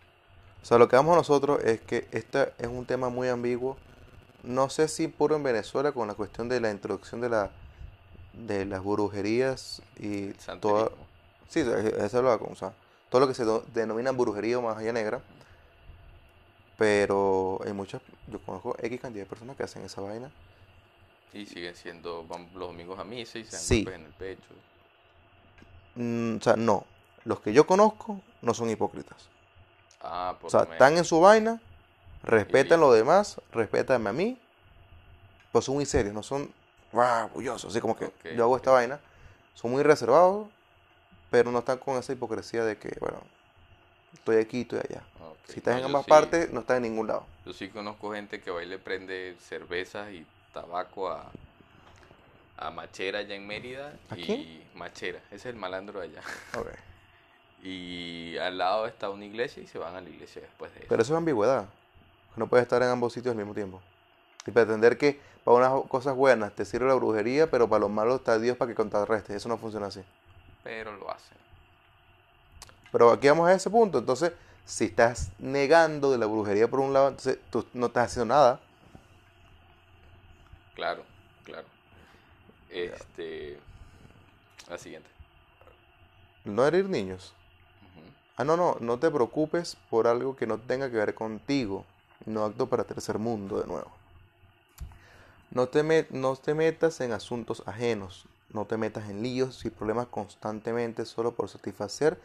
O 0.62 0.66
sea, 0.66 0.78
lo 0.78 0.88
que 0.88 0.96
vamos 0.96 1.16
nosotros 1.16 1.62
es 1.62 1.80
que 1.80 2.08
este 2.12 2.52
es 2.58 2.68
un 2.68 2.86
tema 2.86 3.08
muy 3.10 3.28
ambiguo. 3.28 3.76
No 4.42 4.70
sé 4.70 4.88
si 4.88 5.08
puro 5.08 5.36
en 5.36 5.42
Venezuela 5.42 5.92
con 5.92 6.08
la 6.08 6.14
cuestión 6.14 6.48
de 6.48 6.60
la 6.60 6.70
introducción 6.70 7.20
de 7.20 7.28
la 7.28 7.50
de 8.32 8.64
las 8.64 8.82
brujerías 8.82 9.80
y 9.96 10.32
toda... 10.60 10.90
Sí, 11.48 11.60
eso 11.60 11.76
eso 11.76 12.04
es 12.04 12.24
lo 12.24 12.38
que- 12.38 12.52
o 12.52 12.56
sea, 12.56 12.72
todo 13.10 13.20
lo 13.20 13.28
que 13.28 13.34
se 13.34 13.44
denomina 13.72 14.10
brujería 14.10 14.58
o 14.58 14.62
magia 14.62 14.92
negra. 14.92 15.20
Pero 16.76 17.60
hay 17.64 17.72
muchas, 17.72 18.02
yo 18.26 18.40
conozco 18.40 18.74
X 18.80 19.00
cantidad 19.00 19.24
de 19.24 19.28
personas 19.28 19.56
que 19.56 19.62
hacen 19.62 19.82
esa 19.84 20.00
vaina. 20.00 20.30
Y 21.34 21.46
siguen 21.46 21.74
siendo, 21.74 22.24
van 22.26 22.48
los 22.54 22.68
domingos 22.68 22.98
a 22.98 23.04
misa 23.04 23.38
y 23.38 23.44
se 23.44 23.52
dan 23.56 23.60
Sí. 23.60 23.84
golpes 23.84 24.00
en 24.00 24.06
el 24.06 24.12
pecho. 24.12 24.48
Mm, 25.96 26.36
o 26.36 26.40
sea, 26.42 26.56
no. 26.56 26.84
Los 27.24 27.40
que 27.40 27.52
yo 27.52 27.66
conozco 27.66 28.20
no 28.42 28.54
son 28.54 28.70
hipócritas. 28.70 29.28
Ah, 30.00 30.36
por 30.40 30.48
O 30.48 30.50
sea, 30.50 30.60
menos. 30.60 30.74
están 30.74 30.96
en 30.98 31.04
su 31.04 31.20
vaina, 31.20 31.60
respetan 32.22 32.80
lo 32.80 32.92
demás, 32.92 33.40
respétame 33.52 34.10
a 34.10 34.12
mí. 34.12 34.38
Pues 35.52 35.64
son 35.64 35.76
muy 35.76 35.86
serios, 35.86 36.14
no 36.14 36.22
son 36.22 36.52
wow, 36.92 37.24
orgullosos, 37.24 37.70
así 37.72 37.80
como 37.80 37.96
que 37.96 38.10
yo 38.36 38.44
hago 38.44 38.56
esta 38.56 38.70
vaina. 38.72 39.00
Son 39.54 39.70
muy 39.70 39.82
reservados, 39.82 40.48
pero 41.30 41.50
no 41.50 41.60
están 41.60 41.78
con 41.78 41.96
esa 41.96 42.12
hipocresía 42.12 42.64
de 42.64 42.76
que, 42.76 42.96
bueno, 43.00 43.18
estoy 44.12 44.36
aquí, 44.36 44.62
estoy 44.62 44.80
allá. 44.80 45.02
Si 45.46 45.58
estás 45.58 45.74
no, 45.74 45.78
en 45.80 45.84
ambas 45.86 46.04
sí- 46.04 46.10
partes, 46.10 46.52
no 46.52 46.60
estás 46.60 46.76
en 46.78 46.84
ningún 46.84 47.06
lado. 47.06 47.26
Yo 47.46 47.52
sí 47.52 47.68
conozco 47.68 48.12
gente 48.12 48.40
que 48.40 48.50
va 48.50 48.62
y 48.62 48.66
le 48.66 48.78
prende 48.78 49.36
cervezas 49.40 50.10
y 50.12 50.26
tabaco 50.54 51.10
a, 51.10 51.30
a 52.56 52.70
Machera 52.70 53.18
allá 53.18 53.34
en 53.34 53.46
Mérida. 53.46 53.92
¿A 54.08 54.16
y 54.16 54.24
quién? 54.24 54.64
Machera, 54.74 55.18
ese 55.26 55.36
es 55.36 55.46
el 55.46 55.56
malandro 55.56 56.00
de 56.00 56.06
allá. 56.06 56.22
Y 57.66 58.36
al 58.36 58.58
lado 58.58 58.86
está 58.86 59.08
una 59.08 59.24
iglesia 59.24 59.62
y 59.62 59.66
se 59.66 59.78
van 59.78 59.96
a 59.96 60.00
la 60.02 60.10
iglesia 60.10 60.42
después 60.42 60.70
de 60.74 60.80
eso. 60.80 60.86
Pero 60.90 61.00
eso 61.00 61.14
es 61.14 61.16
ambigüedad. 61.16 61.64
No 62.36 62.46
puedes 62.46 62.64
estar 62.64 62.82
en 62.82 62.90
ambos 62.90 63.14
sitios 63.14 63.32
al 63.32 63.38
mismo 63.38 63.54
tiempo. 63.54 63.80
Y 64.46 64.50
pretender 64.50 64.98
que 64.98 65.18
para 65.44 65.56
unas 65.56 65.88
cosas 65.88 66.14
buenas 66.14 66.54
te 66.54 66.66
sirve 66.66 66.88
la 66.88 66.94
brujería, 66.94 67.50
pero 67.50 67.66
para 67.66 67.80
los 67.80 67.90
malos 67.90 68.16
está 68.16 68.38
Dios 68.38 68.58
para 68.58 68.68
que 68.68 68.74
contrarreste. 68.74 69.34
Eso 69.34 69.48
no 69.48 69.56
funciona 69.56 69.86
así. 69.86 70.02
Pero 70.62 70.94
lo 70.94 71.10
hacen. 71.10 71.38
Pero 72.92 73.10
aquí 73.10 73.28
vamos 73.28 73.48
a 73.48 73.54
ese 73.54 73.70
punto. 73.70 73.98
Entonces, 73.98 74.32
si 74.66 74.84
estás 74.84 75.30
negando 75.38 76.12
de 76.12 76.18
la 76.18 76.26
brujería 76.26 76.68
por 76.68 76.80
un 76.80 76.92
lado, 76.92 77.08
entonces 77.08 77.38
tú 77.50 77.64
no 77.72 77.86
estás 77.86 78.10
haciendo 78.10 78.34
nada. 78.34 78.60
Claro, 80.74 81.04
claro. 81.44 81.66
Este. 82.70 83.58
La 84.68 84.78
siguiente. 84.78 85.08
No 86.44 86.66
herir 86.66 86.88
niños. 86.88 87.32
Ah, 88.36 88.44
no, 88.44 88.56
no, 88.56 88.76
no 88.80 88.98
te 88.98 89.10
preocupes 89.10 89.76
por 89.90 90.06
algo 90.06 90.36
que 90.36 90.46
no 90.46 90.58
tenga 90.58 90.90
que 90.90 90.96
ver 90.96 91.14
contigo. 91.14 91.84
No 92.26 92.44
acto 92.44 92.68
para 92.68 92.84
tercer 92.84 93.18
mundo 93.18 93.60
de 93.60 93.66
nuevo. 93.66 93.90
No 95.50 95.68
te, 95.68 95.82
met- 95.84 96.10
no 96.10 96.34
te 96.36 96.54
metas 96.54 97.00
en 97.00 97.12
asuntos 97.12 97.62
ajenos. 97.66 98.26
No 98.50 98.66
te 98.66 98.76
metas 98.76 99.08
en 99.08 99.22
líos 99.22 99.64
y 99.64 99.70
problemas 99.70 100.06
constantemente 100.08 101.04
solo 101.06 101.34
por 101.34 101.48
satisfacer 101.48 102.20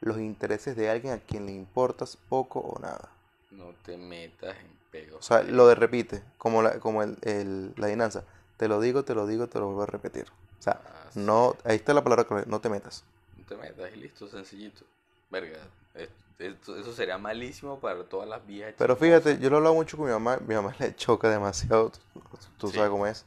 los 0.00 0.18
intereses 0.18 0.76
de 0.76 0.90
alguien 0.90 1.14
a 1.14 1.18
quien 1.20 1.46
le 1.46 1.52
importas 1.52 2.16
poco 2.16 2.60
o 2.60 2.78
nada. 2.80 3.10
No 3.56 3.72
te 3.84 3.96
metas 3.96 4.56
en 4.56 4.66
pegos. 4.90 5.20
O 5.20 5.22
sea, 5.22 5.42
lo 5.42 5.66
de 5.66 5.74
repite, 5.74 6.22
como 6.38 6.62
la, 6.62 6.78
como 6.80 7.02
el, 7.02 7.16
el- 7.22 7.72
la 7.76 7.86
dinanza. 7.88 8.24
Te 8.56 8.68
lo 8.68 8.80
digo, 8.80 9.04
te 9.04 9.14
lo 9.14 9.26
digo, 9.26 9.46
te 9.48 9.58
lo 9.58 9.66
vuelvo 9.66 9.82
a 9.82 9.86
repetir. 9.86 10.26
O 10.58 10.62
sea, 10.62 10.80
Así 11.08 11.18
no, 11.20 11.56
ahí 11.64 11.76
está 11.76 11.92
la 11.94 12.02
palabra 12.04 12.24
clave, 12.24 12.44
no 12.46 12.60
te 12.60 12.68
metas. 12.68 13.04
No 13.36 13.44
te 13.44 13.56
metas 13.56 13.90
y 13.94 13.96
listo, 13.98 14.26
sencillito. 14.28 14.84
Verga. 15.30 15.58
es- 15.94 16.08
esto- 16.38 16.76
eso 16.76 16.92
sería 16.92 17.16
malísimo 17.18 17.78
para 17.78 18.02
todas 18.04 18.28
las 18.28 18.44
vías. 18.46 18.74
Pero 18.76 18.96
fíjate, 18.96 19.38
yo 19.38 19.50
lo 19.50 19.56
he 19.56 19.58
hablado 19.58 19.74
mucho 19.74 19.96
con 19.96 20.06
mi 20.06 20.12
mamá, 20.12 20.38
mi 20.46 20.54
mamá 20.54 20.74
le 20.78 20.94
choca 20.96 21.28
demasiado, 21.30 21.90
tú, 21.90 22.20
tú 22.58 22.68
Sí. 22.68 22.74
sabes 22.74 22.90
cómo 22.90 23.06
es. 23.06 23.24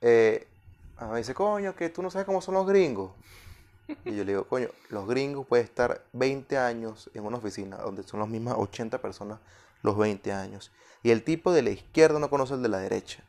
Eh, 0.00 0.46
a 0.96 1.06
mí 1.06 1.12
me 1.12 1.18
dice, 1.18 1.34
coño, 1.34 1.74
que 1.74 1.88
tú 1.90 2.02
no 2.02 2.10
sabes 2.10 2.26
cómo 2.26 2.40
son 2.42 2.54
los 2.54 2.66
gringos. 2.66 3.12
Y 4.04 4.16
yo 4.16 4.24
le 4.24 4.32
digo, 4.32 4.44
coño, 4.48 4.68
los 4.88 5.06
gringos 5.06 5.46
pueden 5.46 5.64
estar 5.66 6.04
20 6.12 6.56
años 6.58 7.10
en 7.14 7.24
una 7.24 7.36
oficina 7.38 7.76
donde 7.78 8.02
son 8.02 8.20
las 8.20 8.28
mismas 8.28 8.54
80 8.56 9.00
personas 9.02 9.38
los 9.82 9.96
20 9.98 10.32
años. 10.32 10.70
Y 11.02 11.10
el 11.10 11.22
tipo 11.22 11.52
de 11.52 11.62
la 11.62 11.70
izquierda 11.70 12.18
no 12.18 12.30
conoce 12.30 12.54
el 12.54 12.62
de 12.62 12.68
la 12.70 12.78
derecha. 12.78 13.22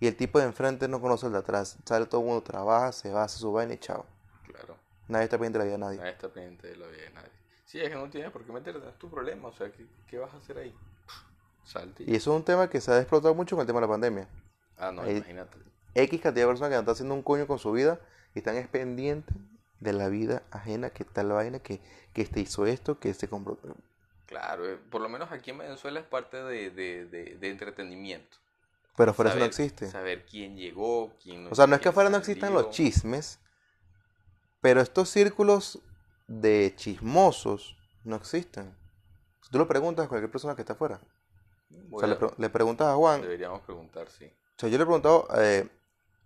Y 0.00 0.06
el 0.08 0.16
tipo 0.16 0.38
de 0.38 0.44
enfrente 0.46 0.86
no 0.88 1.00
conoce 1.00 1.26
el 1.26 1.32
de 1.32 1.38
atrás. 1.38 1.78
Sale 1.86 2.06
todo 2.06 2.20
el 2.20 2.26
mundo, 2.26 2.42
trabaja, 2.42 2.92
se 2.92 3.10
va, 3.10 3.22
hace 3.24 3.38
su 3.38 3.52
vaina 3.52 3.72
y 3.74 3.78
chao. 3.78 4.04
Claro. 4.46 4.76
Nadie 5.08 5.24
está 5.24 5.38
pendiente 5.38 5.58
de 5.58 5.64
la 5.64 5.64
vida 5.64 5.74
de 5.74 5.78
nadie. 5.78 5.98
Nadie 5.98 6.12
está 6.12 6.28
pendiente 6.28 6.66
de 6.68 6.76
la 6.76 6.86
vida 6.88 7.02
de 7.04 7.10
nadie. 7.10 7.30
Sí, 7.64 7.80
es 7.80 7.88
que 7.88 7.94
no 7.94 8.10
tienes 8.10 8.30
por 8.32 8.44
qué 8.44 8.52
meterte, 8.52 8.86
es 8.86 8.98
tu 8.98 9.08
problema. 9.08 9.48
O 9.48 9.52
sea, 9.54 9.70
¿qué, 9.72 9.86
qué 10.08 10.18
vas 10.18 10.34
a 10.34 10.36
hacer 10.36 10.58
ahí? 10.58 10.74
Salte. 11.64 12.04
y- 12.06 12.14
eso 12.14 12.32
es 12.32 12.36
un 12.36 12.44
tema 12.44 12.68
que 12.68 12.80
se 12.80 12.92
ha 12.92 12.98
explotado 12.98 13.34
mucho 13.34 13.56
con 13.56 13.62
el 13.62 13.66
tema 13.66 13.80
de 13.80 13.86
la 13.86 13.90
pandemia. 13.92 14.28
Ah, 14.76 14.90
no, 14.92 15.08
imagínate. 15.08 15.56
X 15.94 16.20
cantidad 16.20 16.44
de 16.46 16.50
personas 16.50 16.70
que 16.70 16.78
están 16.78 16.92
haciendo 16.92 17.14
un 17.14 17.22
coño 17.22 17.46
con 17.46 17.58
su 17.58 17.70
vida 17.72 17.98
y 18.34 18.40
están 18.40 18.56
es 18.56 18.66
pendientes 18.68 19.34
de 19.82 19.92
la 19.92 20.08
vida 20.08 20.42
ajena, 20.50 20.90
que 20.90 21.04
tal 21.04 21.32
vaina, 21.32 21.58
que, 21.58 21.80
que 22.12 22.22
este 22.22 22.40
hizo 22.40 22.66
esto, 22.66 22.98
que 22.98 23.10
este 23.10 23.28
compró. 23.28 23.58
Claro, 24.26 24.68
eh, 24.68 24.78
por 24.90 25.00
lo 25.02 25.08
menos 25.08 25.30
aquí 25.32 25.50
en 25.50 25.58
Venezuela 25.58 26.00
es 26.00 26.06
parte 26.06 26.36
de, 26.42 26.70
de, 26.70 27.06
de, 27.06 27.36
de 27.36 27.48
entretenimiento. 27.50 28.36
Pero 28.96 29.12
fuera 29.14 29.30
eso 29.30 29.38
no 29.40 29.44
existe. 29.46 29.90
Saber 29.90 30.24
quién 30.26 30.56
llegó, 30.56 31.12
quién 31.22 31.46
O 31.50 31.54
sea, 31.54 31.66
no 31.66 31.74
es 31.74 31.80
que 31.80 31.88
afuera 31.88 32.10
no 32.10 32.18
existan 32.18 32.52
los 32.54 32.70
chismes, 32.70 33.40
pero 34.60 34.80
estos 34.80 35.08
círculos 35.08 35.80
de 36.28 36.72
chismosos 36.76 37.76
no 38.04 38.16
existen. 38.16 38.74
Si 39.42 39.50
tú 39.50 39.58
lo 39.58 39.66
preguntas 39.66 40.06
a 40.06 40.08
cualquier 40.08 40.30
persona 40.30 40.54
que 40.54 40.62
está 40.62 40.74
afuera, 40.74 41.00
o 41.90 41.98
sea, 41.98 42.06
le, 42.08 42.14
a- 42.14 42.18
pre- 42.18 42.30
le 42.36 42.50
preguntas 42.50 42.86
a 42.86 42.94
Juan, 42.94 43.22
Deberíamos 43.22 43.60
preguntar, 43.62 44.08
sí. 44.10 44.26
o 44.26 44.60
sea, 44.60 44.68
yo 44.68 44.76
le 44.76 44.82
he 44.84 44.86
preguntado 44.86 45.26
eh, 45.38 45.68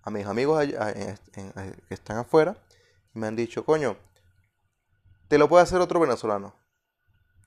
a 0.03 0.11
mis 0.11 0.27
amigos 0.27 0.59
allá- 0.59 0.91
en- 0.93 1.19
en- 1.35 1.73
que 1.89 1.95
están 1.95 2.19
afuera, 2.19 2.57
me 3.17 3.27
han 3.27 3.37
dicho, 3.37 3.65
coño, 3.65 3.97
te 5.29 5.39
lo 5.39 5.49
puede 5.49 5.63
hacer 5.65 5.81
otro 5.81 6.01
venezolano. 6.01 6.55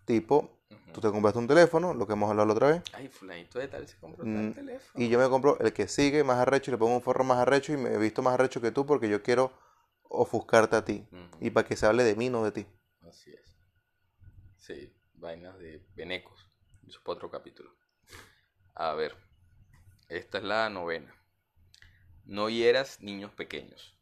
Tipo. 0.05 0.55
Tú 0.93 1.01
te 1.01 1.11
compraste 1.11 1.37
un 1.37 1.47
teléfono, 1.47 1.93
lo 1.93 2.07
que 2.07 2.13
hemos 2.13 2.31
hablado 2.31 2.47
la 2.47 2.53
otra 2.53 2.67
vez, 2.71 2.81
Ay, 2.93 3.07
fulanito 3.09 3.59
de 3.59 3.67
tal 3.67 3.87
se 3.87 3.95
compró 3.97 4.25
Mm, 4.25 4.53
tal 4.53 4.65
teléfono. 4.65 5.05
y 5.05 5.07
yo 5.07 5.19
me 5.19 5.29
compro 5.29 5.59
el 5.59 5.71
que 5.71 5.87
sigue 5.87 6.23
más 6.23 6.39
arrecho 6.39 6.71
y 6.71 6.73
le 6.73 6.77
pongo 6.79 6.95
un 6.95 7.01
forro 7.03 7.23
más 7.23 7.37
arrecho 7.37 7.73
y 7.73 7.77
me 7.77 7.93
he 7.93 7.97
visto 7.99 8.23
más 8.23 8.33
arrecho 8.33 8.59
que 8.59 8.71
tú 8.71 8.87
porque 8.87 9.07
yo 9.07 9.21
quiero 9.21 9.51
ofuscarte 10.03 10.75
a 10.75 10.83
ti 10.83 11.07
y 11.39 11.51
para 11.51 11.67
que 11.67 11.75
se 11.75 11.85
hable 11.85 12.03
de 12.03 12.15
mí, 12.15 12.29
no 12.29 12.43
de 12.43 12.51
ti. 12.51 12.65
Así 13.07 13.31
es. 13.31 13.55
Sí, 14.57 14.91
vainas 15.13 15.59
de 15.59 15.85
venecos. 15.95 16.39
Eso 16.87 16.97
es 16.97 17.03
para 17.03 17.17
otro 17.17 17.29
capítulo. 17.29 17.71
A 18.73 18.93
ver, 18.93 19.15
esta 20.07 20.39
es 20.39 20.43
la 20.43 20.69
novena. 20.71 21.13
No 22.25 22.49
hieras 22.49 22.99
niños 22.99 23.31
pequeños. 23.33 23.95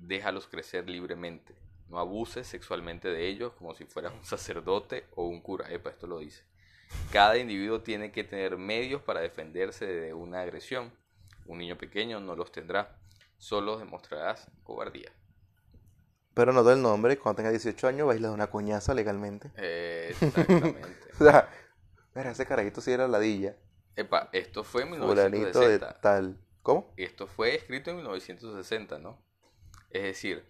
Déjalos 0.00 0.46
crecer 0.48 0.88
libremente. 0.88 1.54
No 1.88 1.98
abuses 1.98 2.46
sexualmente 2.46 3.08
de 3.08 3.26
ellos 3.26 3.52
como 3.54 3.74
si 3.74 3.84
fueras 3.84 4.12
un 4.12 4.24
sacerdote 4.24 5.06
o 5.14 5.26
un 5.26 5.40
cura. 5.40 5.70
Epa, 5.70 5.90
esto 5.90 6.06
lo 6.06 6.18
dice. 6.18 6.44
Cada 7.12 7.36
individuo 7.38 7.82
tiene 7.82 8.10
que 8.10 8.24
tener 8.24 8.56
medios 8.56 9.02
para 9.02 9.20
defenderse 9.20 9.86
de 9.86 10.14
una 10.14 10.40
agresión. 10.42 10.92
Un 11.46 11.58
niño 11.58 11.76
pequeño 11.76 12.20
no 12.20 12.34
los 12.34 12.52
tendrá. 12.52 12.96
Solo 13.38 13.78
demostrarás 13.78 14.50
cobardía. 14.62 15.12
Pero 16.34 16.52
no 16.52 16.68
el 16.70 16.80
nombre, 16.80 17.18
cuando 17.18 17.38
tenga 17.38 17.50
18 17.50 17.88
años 17.88 18.06
vais 18.06 18.20
a 18.20 18.24
dar 18.24 18.32
una 18.32 18.50
coñaza 18.50 18.94
legalmente. 18.94 19.50
Exactamente. 19.56 21.10
O 21.20 21.22
sea, 21.22 21.50
mira, 22.14 22.30
ese 22.30 22.46
carajito 22.46 22.80
sí 22.80 22.92
era 22.92 23.06
ladilla, 23.06 23.54
Epa, 23.96 24.30
esto 24.32 24.64
fue 24.64 24.82
en 24.82 24.88
fulanito 24.88 25.20
de 25.20 25.30
1960. 25.30 26.00
tal. 26.00 26.40
¿Cómo? 26.62 26.92
Esto 26.96 27.26
fue 27.26 27.54
escrito 27.54 27.90
en 27.90 27.96
1960, 27.96 28.98
¿no? 28.98 29.18
Es 29.90 30.02
decir, 30.02 30.44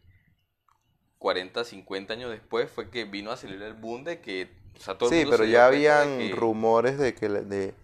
40, 1.18 1.64
50 1.64 2.14
años 2.14 2.30
después 2.30 2.70
fue 2.70 2.90
que 2.90 3.04
vino 3.04 3.30
a 3.30 3.36
salir 3.36 3.62
el 3.62 3.74
boom 3.74 4.04
de 4.04 4.20
que, 4.20 4.50
o 4.76 4.80
sea, 4.80 4.96
todo 4.98 5.10
el 5.10 5.14
Sí, 5.14 5.16
mundo 5.16 5.32
pero 5.32 5.44
se 5.44 5.50
ya 5.50 5.62
de 5.62 5.66
habían 5.66 6.08
que- 6.18 6.34
rumores 6.36 6.98
de 6.98 7.14
que 7.14 7.28
de 7.28 7.74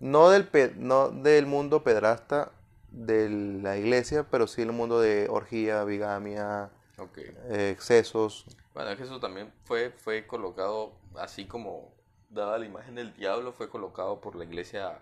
no 0.00 0.30
del 0.30 0.46
pe- 0.48 0.74
no 0.76 1.10
del 1.10 1.46
mundo 1.46 1.82
pedrasta 1.84 2.52
de 2.90 3.28
la 3.30 3.76
iglesia, 3.78 4.24
pero 4.30 4.46
sí 4.46 4.62
el 4.62 4.72
mundo 4.72 5.00
de 5.00 5.28
orgía, 5.30 5.84
bigamia, 5.84 6.70
Ok. 6.98 7.18
eh, 7.50 7.70
excesos. 7.70 8.46
Bueno, 8.74 8.90
es 8.90 8.96
que 8.98 9.04
eso 9.04 9.20
también 9.20 9.52
fue, 9.64 9.90
fue 9.90 10.26
colocado, 10.26 10.92
así 11.16 11.46
como 11.46 11.92
dada 12.30 12.58
la 12.58 12.66
imagen 12.66 12.94
del 12.94 13.14
diablo, 13.14 13.52
fue 13.52 13.68
colocado 13.68 14.20
por 14.20 14.34
la 14.36 14.44
iglesia 14.44 14.98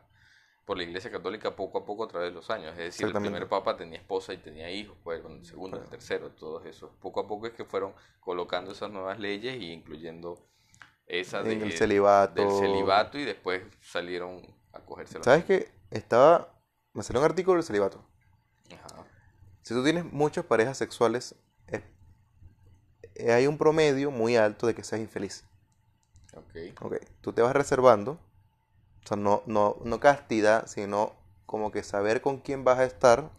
por 0.65 0.77
la 0.77 0.85
iglesia 0.85 1.11
católica 1.11 1.57
poco 1.57 1.79
a 1.79 1.85
poco 1.85 2.05
a 2.05 2.09
través 2.09 2.31
de 2.31 2.35
los 2.35 2.49
años. 2.51 2.73
Es 2.73 2.79
decir, 2.79 3.07
el 3.07 3.13
primer 3.15 3.49
papa 3.49 3.77
tenía 3.77 3.99
esposa 3.99 4.33
y 4.33 4.39
tenía 4.39 4.71
hijos, 4.71 4.97
pues 5.03 5.21
con 5.21 5.33
el 5.33 5.45
segundo, 5.45 5.79
el 5.79 5.89
tercero, 5.89 6.31
todos 6.31 6.65
esos. 6.67 6.91
Poco 7.01 7.21
a 7.21 7.27
poco 7.27 7.47
es 7.47 7.53
que 7.55 7.65
fueron 7.65 7.95
colocando 8.21 8.73
esas 8.73 8.91
nuevas 8.91 9.19
leyes 9.19 9.61
y 9.61 9.73
incluyendo 9.73 10.47
esa 11.07 11.43
de, 11.43 11.55
el 11.55 11.73
celibato. 11.73 12.35
del 12.35 12.51
celibato 12.51 13.19
y 13.19 13.25
después 13.25 13.63
salieron 13.81 14.43
a 14.73 14.81
cogerse 14.81 15.23
¿Sabes 15.23 15.45
qué? 15.45 15.69
Estaba 15.91 16.55
me 16.93 17.03
salió 17.03 17.21
un 17.21 17.27
artículo 17.27 17.57
del 17.57 17.65
celibato. 17.65 18.05
Ajá. 18.73 19.05
Si 19.63 19.75
tú 19.75 19.83
tienes 19.85 20.05
muchas 20.05 20.45
parejas 20.45 20.79
sexuales, 20.79 21.35
es- 21.67 21.83
eh, 23.15 23.33
hay 23.33 23.47
un 23.47 23.59
promedio 23.59 24.11
muy 24.11 24.37
alto 24.37 24.67
de 24.67 24.75
que 24.75 24.85
seas 24.85 25.01
infeliz. 25.01 25.45
Ok. 26.35 26.81
Ok, 26.83 26.97
tú 27.21 27.33
te 27.33 27.43
vas 27.43 27.55
reservando, 27.55 28.19
o 29.05 29.09
sea, 29.09 29.17
no, 29.17 29.43
no, 29.47 29.77
no 29.85 30.01
castidad, 30.01 30.67
sino 30.67 31.13
como 31.47 31.71
que 31.73 31.83
saber 31.83 32.21
con 32.21 32.39
quién 32.39 32.65
vas 32.65 32.79
a 32.79 32.85
estar, 32.85 33.31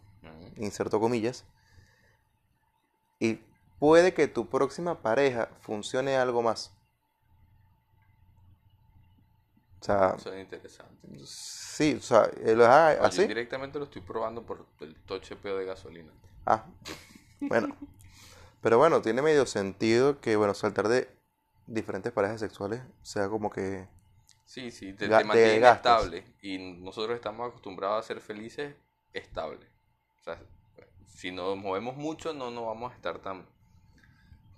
inserto 0.56 1.00
comillas, 1.00 1.44
y 3.18 3.40
puede 3.78 4.14
que 4.14 4.28
tu 4.28 4.48
próxima 4.48 5.00
pareja 5.02 5.48
funcione 5.60 6.16
algo 6.16 6.42
más. 6.42 6.72
O 9.80 9.84
sea, 9.84 10.14
Eso 10.16 10.32
es 10.32 10.40
interesante. 10.40 11.08
sí, 11.26 11.94
o 11.98 12.00
sea, 12.02 12.30
él, 12.44 12.62
ah, 12.62 12.94
Oye, 13.00 13.06
así. 13.06 13.26
directamente 13.26 13.78
lo 13.78 13.86
estoy 13.86 14.02
probando 14.02 14.42
por 14.44 14.66
el 14.80 14.94
toche 15.04 15.34
peo 15.34 15.56
de 15.56 15.64
gasolina. 15.64 16.12
Ah, 16.46 16.64
bueno. 17.40 17.76
Pero 18.60 18.78
bueno, 18.78 19.02
tiene 19.02 19.22
medio 19.22 19.44
sentido 19.44 20.20
que, 20.20 20.36
bueno, 20.36 20.54
saltar 20.54 20.86
de 20.88 21.08
diferentes 21.66 22.12
parejas 22.12 22.40
sexuales 22.40 22.82
sea 23.02 23.28
como 23.28 23.50
que... 23.50 23.88
Sí, 24.52 24.70
sí, 24.70 24.92
te, 24.92 25.08
te 25.08 25.24
mantiene 25.24 25.66
estable. 25.66 26.24
Y 26.42 26.58
nosotros 26.58 27.14
estamos 27.14 27.48
acostumbrados 27.48 28.04
a 28.04 28.06
ser 28.06 28.20
felices 28.20 28.74
estable. 29.14 29.66
O 30.20 30.24
sea, 30.24 30.38
si 31.06 31.32
nos 31.32 31.56
movemos 31.56 31.96
mucho, 31.96 32.34
no, 32.34 32.50
no 32.50 32.66
vamos 32.66 32.92
a 32.92 32.94
estar 32.94 33.18
tan, 33.20 33.46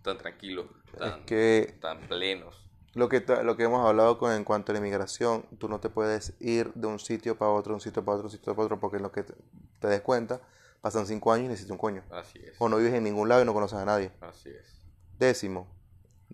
tan 0.02 0.18
tranquilos, 0.18 0.66
tan, 0.98 1.20
Es 1.20 1.26
que 1.26 1.78
tan 1.80 2.00
plenos. 2.08 2.60
lo 2.94 3.08
que, 3.08 3.20
lo 3.44 3.56
que 3.56 3.62
hemos 3.62 3.86
hablado 3.86 4.18
con 4.18 4.32
en 4.32 4.42
cuanto 4.42 4.72
a 4.72 4.74
la 4.74 4.80
inmigración, 4.80 5.46
tú 5.60 5.68
no 5.68 5.78
te 5.78 5.90
puedes 5.90 6.34
ir 6.40 6.72
de 6.74 6.88
un 6.88 6.98
sitio 6.98 7.38
para 7.38 7.52
otro, 7.52 7.72
un 7.72 7.80
sitio 7.80 8.04
para 8.04 8.16
otro, 8.16 8.26
un 8.26 8.32
sitio 8.32 8.52
para 8.52 8.64
otro, 8.64 8.80
porque 8.80 8.96
en 8.96 9.04
lo 9.04 9.12
que 9.12 9.22
te, 9.22 9.34
te 9.78 9.86
des 9.86 10.00
cuenta, 10.00 10.40
pasan 10.80 11.06
cinco 11.06 11.32
años 11.32 11.44
y 11.44 11.48
necesitas 11.50 11.70
un 11.70 11.78
coño. 11.78 12.02
Así 12.10 12.40
es. 12.40 12.56
O 12.58 12.68
no 12.68 12.78
vives 12.78 12.94
en 12.94 13.04
ningún 13.04 13.28
lado 13.28 13.42
y 13.42 13.44
no 13.44 13.54
conoces 13.54 13.78
a 13.78 13.84
nadie. 13.84 14.10
Así 14.20 14.48
es. 14.48 14.84
Décimo, 15.20 15.68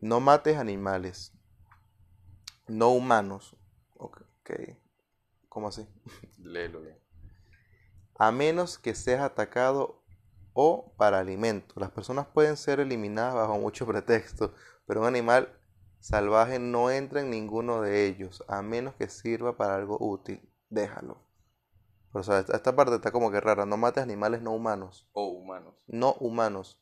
no 0.01 0.19
mates 0.21 0.57
animales 0.57 1.35
no 2.71 2.91
humanos. 2.91 3.57
Ok, 3.97 4.23
¿cómo 5.49 5.69
así? 5.69 5.87
Léelo 6.39 6.81
bien. 6.81 6.99
a 8.19 8.33
menos 8.33 8.79
que 8.79 8.95
seas 8.95 9.21
atacado 9.23 10.03
o 10.53 10.93
para 10.97 11.19
alimento. 11.19 11.75
Las 11.79 11.91
personas 11.91 12.27
pueden 12.27 12.57
ser 12.57 12.81
eliminadas 12.81 13.35
bajo 13.35 13.59
muchos 13.59 13.87
pretextos, 13.89 14.53
pero 14.87 15.01
un 15.01 15.07
animal 15.07 15.57
salvaje 16.01 16.59
no 16.59 16.91
entra 16.91 17.21
en 17.21 17.31
ninguno 17.31 17.83
de 17.83 18.07
ellos, 18.07 18.43
a 18.49 18.63
menos 18.63 18.95
que 18.95 19.09
sirva 19.09 19.57
para 19.57 19.77
algo 19.77 19.99
útil. 20.01 20.49
Déjalo. 20.69 21.19
Pero, 22.13 22.21
o 22.21 22.25
sea, 22.25 22.39
esta, 22.41 22.57
esta 22.57 22.75
parte 22.75 22.95
está 22.95 23.13
como 23.13 23.31
que 23.31 23.41
rara. 23.41 23.67
No 23.67 23.77
mates 23.77 24.03
animales 24.03 24.43
no 24.43 24.53
humanos. 24.53 25.09
O 25.13 25.27
humanos. 25.27 25.85
No 25.87 26.15
humanos. 26.15 26.81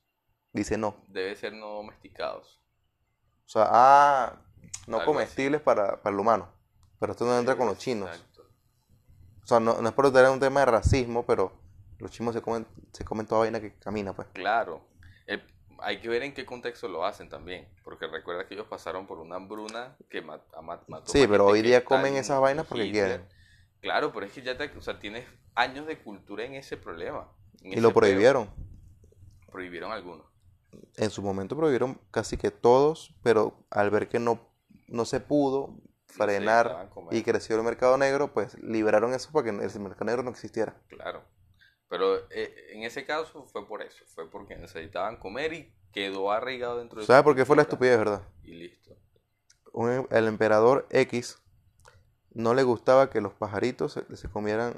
Dice 0.53 0.79
no. 0.79 0.96
Debe 1.09 1.37
ser 1.37 1.53
no 1.53 1.68
domesticados. 1.74 2.62
O 3.44 3.48
sea, 3.48 3.66
ah, 3.68 4.47
no 4.86 4.98
Algo 5.00 5.12
comestibles 5.12 5.60
para, 5.60 6.00
para 6.02 6.14
el 6.14 6.20
humano. 6.20 6.48
Pero 6.98 7.12
esto 7.12 7.24
no 7.24 7.38
entra 7.38 7.56
con 7.56 7.66
los 7.66 7.78
chinos. 7.78 8.08
Exacto. 8.10 8.42
O 9.42 9.46
sea, 9.46 9.60
no, 9.60 9.80
no 9.80 9.88
es 9.88 9.94
por 9.94 10.12
tener 10.12 10.30
un 10.30 10.40
tema 10.40 10.60
de 10.60 10.66
racismo, 10.66 11.24
pero 11.24 11.52
los 11.98 12.10
chinos 12.10 12.34
se 12.34 12.42
comen, 12.42 12.66
se 12.92 13.04
comen 13.04 13.26
toda 13.26 13.40
vaina 13.42 13.60
que 13.60 13.74
camina, 13.78 14.12
pues. 14.12 14.28
Claro. 14.34 14.82
El- 15.26 15.42
hay 15.80 16.00
que 16.00 16.08
ver 16.08 16.22
en 16.24 16.34
qué 16.34 16.44
contexto 16.44 16.88
lo 16.88 17.04
hacen 17.04 17.28
también. 17.28 17.68
Porque 17.84 18.06
recuerda 18.08 18.46
que 18.46 18.54
ellos 18.54 18.66
pasaron 18.66 19.06
por 19.06 19.18
una 19.18 19.36
hambruna 19.36 19.96
que 20.10 20.20
ma- 20.22 20.42
a 20.56 20.60
ma- 20.60 20.82
mató 20.88 21.12
Sí, 21.12 21.26
pero 21.28 21.46
hoy 21.46 21.62
día 21.62 21.84
comen 21.84 22.16
esas 22.16 22.40
vainas 22.40 22.66
porque 22.66 22.86
Hitler. 22.86 23.04
quieren. 23.06 23.28
Claro, 23.80 24.12
pero 24.12 24.26
es 24.26 24.32
que 24.32 24.42
ya 24.42 24.58
te, 24.58 24.64
o 24.76 24.82
sea, 24.82 24.98
tienes 24.98 25.24
años 25.54 25.86
de 25.86 25.98
cultura 25.98 26.44
en 26.44 26.54
ese 26.54 26.76
problema. 26.76 27.28
en 27.62 27.68
Y 27.70 27.72
ese 27.74 27.80
lo 27.80 27.92
prohibieron. 27.94 28.50
Prohibieron 29.50 29.92
algunos. 29.92 30.26
En 30.96 31.10
su 31.10 31.22
momento 31.22 31.56
prohibieron 31.56 31.98
casi 32.10 32.36
que 32.36 32.50
todos, 32.50 33.14
pero 33.22 33.64
al 33.70 33.90
ver 33.90 34.08
que 34.08 34.18
no, 34.18 34.40
no 34.88 35.05
se 35.05 35.20
pudo 35.20 35.77
frenar 36.07 36.90
y 37.11 37.22
creció 37.22 37.57
el 37.57 37.62
mercado 37.62 37.96
negro, 37.98 38.33
pues 38.33 38.55
liberaron 38.62 39.14
eso 39.14 39.31
para 39.33 39.44
que 39.44 39.51
el 39.51 39.81
mercado 39.81 40.05
negro 40.07 40.22
no 40.22 40.31
existiera. 40.31 40.74
Claro. 40.88 41.22
Pero 41.88 42.18
eh, 42.31 42.55
en 42.72 42.83
ese 42.83 43.05
caso 43.07 43.46
fue 43.46 43.66
por 43.66 43.83
eso. 43.83 44.05
Fue 44.07 44.31
porque 44.31 44.57
necesitaban 44.57 45.16
comer 45.18 45.53
y 45.55 45.74
quedó 45.92 46.31
arraigado 46.33 46.79
dentro 46.79 47.01
de 47.01 47.07
¿Sabes 47.07 47.22
por 47.22 47.35
qué 47.35 47.44
fue 47.46 47.57
la 47.57 47.62
estupidez, 47.62 47.98
verdad? 47.98 48.22
Y 48.42 48.53
listo. 48.55 48.96
un- 49.72 50.07
el 50.11 50.27
emperador 50.27 50.87
X 50.90 51.38
no 52.33 52.55
le 52.55 52.62
gustaba 52.62 53.11
que 53.11 53.20
los 53.20 53.33
pajaritos 53.35 53.92
se, 53.92 54.16
se 54.16 54.29
comieran, 54.29 54.74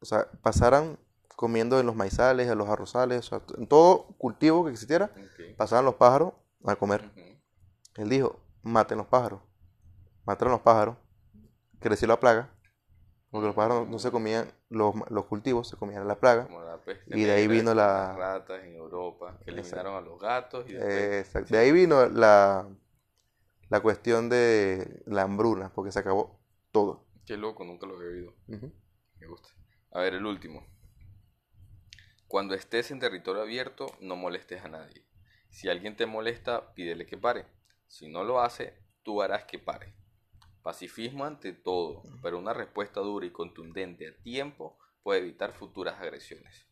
o 0.00 0.04
sea, 0.04 0.30
pasaran 0.42 0.98
comiendo 1.36 1.80
en 1.80 1.86
los 1.86 1.96
maizales, 1.96 2.48
en 2.48 2.58
los 2.58 2.68
arrozales, 2.68 3.18
o 3.20 3.22
sea, 3.22 3.42
en 3.58 3.66
todo 3.66 4.06
cultivo 4.18 4.64
que 4.64 4.70
existiera, 4.72 5.10
Ok. 5.16 5.56
pasaban 5.56 5.84
los 5.86 5.94
pájaros 5.94 6.34
a 6.64 6.76
comer. 6.76 7.10
Él 7.96 8.08
dijo, 8.08 8.40
maten 8.62 8.98
los 8.98 9.06
pájaros. 9.06 9.40
Mataron 10.26 10.52
los 10.52 10.60
pájaros, 10.62 10.96
creció 11.80 12.08
la 12.08 12.20
plaga, 12.20 12.50
porque 13.30 13.46
los 13.46 13.56
pájaros 13.56 13.88
no 13.88 13.98
se 13.98 14.10
comían, 14.10 14.52
los, 14.70 14.94
los 15.10 15.26
cultivos 15.26 15.68
se 15.68 15.76
comían 15.76 16.06
la 16.08 16.16
plaga. 16.16 16.44
Como 16.46 16.62
la 16.62 16.76
peste 16.78 17.16
Y 17.16 17.24
de 17.24 17.32
ahí 17.32 17.48
vino 17.48 17.74
la- 17.74 18.08
las 18.08 18.16
ratas 18.16 18.64
en 18.64 18.74
Europa, 18.76 19.38
que 19.44 19.50
Exacto. 19.50 19.68
eliminaron 19.68 19.94
a 19.96 20.00
los 20.00 20.20
gatos 20.20 20.68
y 20.68 20.72
después... 20.74 21.26
Exacto. 21.26 21.52
De 21.54 21.58
ahí 21.60 21.72
vino 21.72 22.06
la, 22.08 22.68
la 23.70 23.80
cuestión 23.80 24.28
de 24.28 25.02
la 25.06 25.22
hambruna, 25.22 25.70
porque 25.74 25.92
se 25.92 25.98
acabó 25.98 26.38
todo. 26.70 27.04
Qué 27.26 27.36
loco, 27.36 27.64
nunca 27.64 27.86
lo 27.86 27.96
había 27.96 28.08
oído. 28.10 28.32
Ujú. 28.48 28.70
Me 29.20 29.26
gusta. 29.28 29.48
A 29.92 30.00
ver, 30.00 30.14
el 30.14 30.26
último. 30.26 30.64
Cuando 32.26 32.54
estés 32.56 32.90
en 32.90 32.98
territorio 32.98 33.42
abierto, 33.42 33.86
no 34.00 34.16
molestes 34.16 34.64
a 34.64 34.68
nadie. 34.68 35.04
Si 35.50 35.68
alguien 35.68 35.94
te 35.96 36.06
molesta, 36.06 36.74
pídele 36.74 37.06
que 37.06 37.16
pare. 37.16 37.46
Si 37.92 38.08
no 38.08 38.24
lo 38.24 38.40
hace, 38.40 38.72
tú 39.02 39.20
harás 39.20 39.44
que 39.44 39.58
pare. 39.58 39.94
Pacifismo 40.62 41.26
ante 41.26 41.52
todo, 41.52 42.02
pero 42.22 42.38
una 42.38 42.54
respuesta 42.54 43.00
dura 43.00 43.26
y 43.26 43.30
contundente 43.32 44.08
a 44.08 44.16
tiempo 44.22 44.78
puede 45.02 45.20
evitar 45.20 45.52
futuras 45.52 46.00
agresiones, 46.00 46.66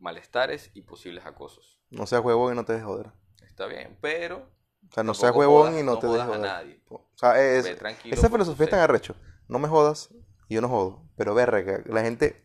malestares 0.00 0.72
y 0.74 0.82
posibles 0.82 1.24
acosos. 1.24 1.78
No 1.90 2.04
seas 2.06 2.24
huevón 2.24 2.52
y 2.52 2.56
no 2.56 2.64
te 2.64 2.72
dejes 2.72 2.84
joder. 2.88 3.12
Está 3.46 3.66
bien, 3.66 3.96
pero 4.00 4.50
O 4.90 4.92
sea, 4.92 5.04
no 5.04 5.14
seas 5.14 5.36
huevón 5.36 5.68
jodas- 5.68 5.80
y 5.80 5.84
no, 5.84 5.98
te 6.00 6.06
dejes 6.08 6.22
jodas 6.22 6.28
a 6.28 6.36
joder. 6.38 6.40
nadie. 6.50 6.80
O 6.88 7.06
sea, 7.14 7.40
es, 7.40 7.66
esa 8.10 8.28
filosofía 8.28 8.64
es 8.64 8.70
tan 8.70 8.80
arrecho. 8.80 9.14
No 9.46 9.60
me 9.60 9.68
jodas 9.68 10.08
y 10.48 10.54
yo 10.56 10.60
no 10.60 10.68
jodo. 10.68 11.02
Pero 11.16 11.32
verga, 11.34 11.64
que 11.64 11.88
la 11.92 12.02
gente. 12.02 12.44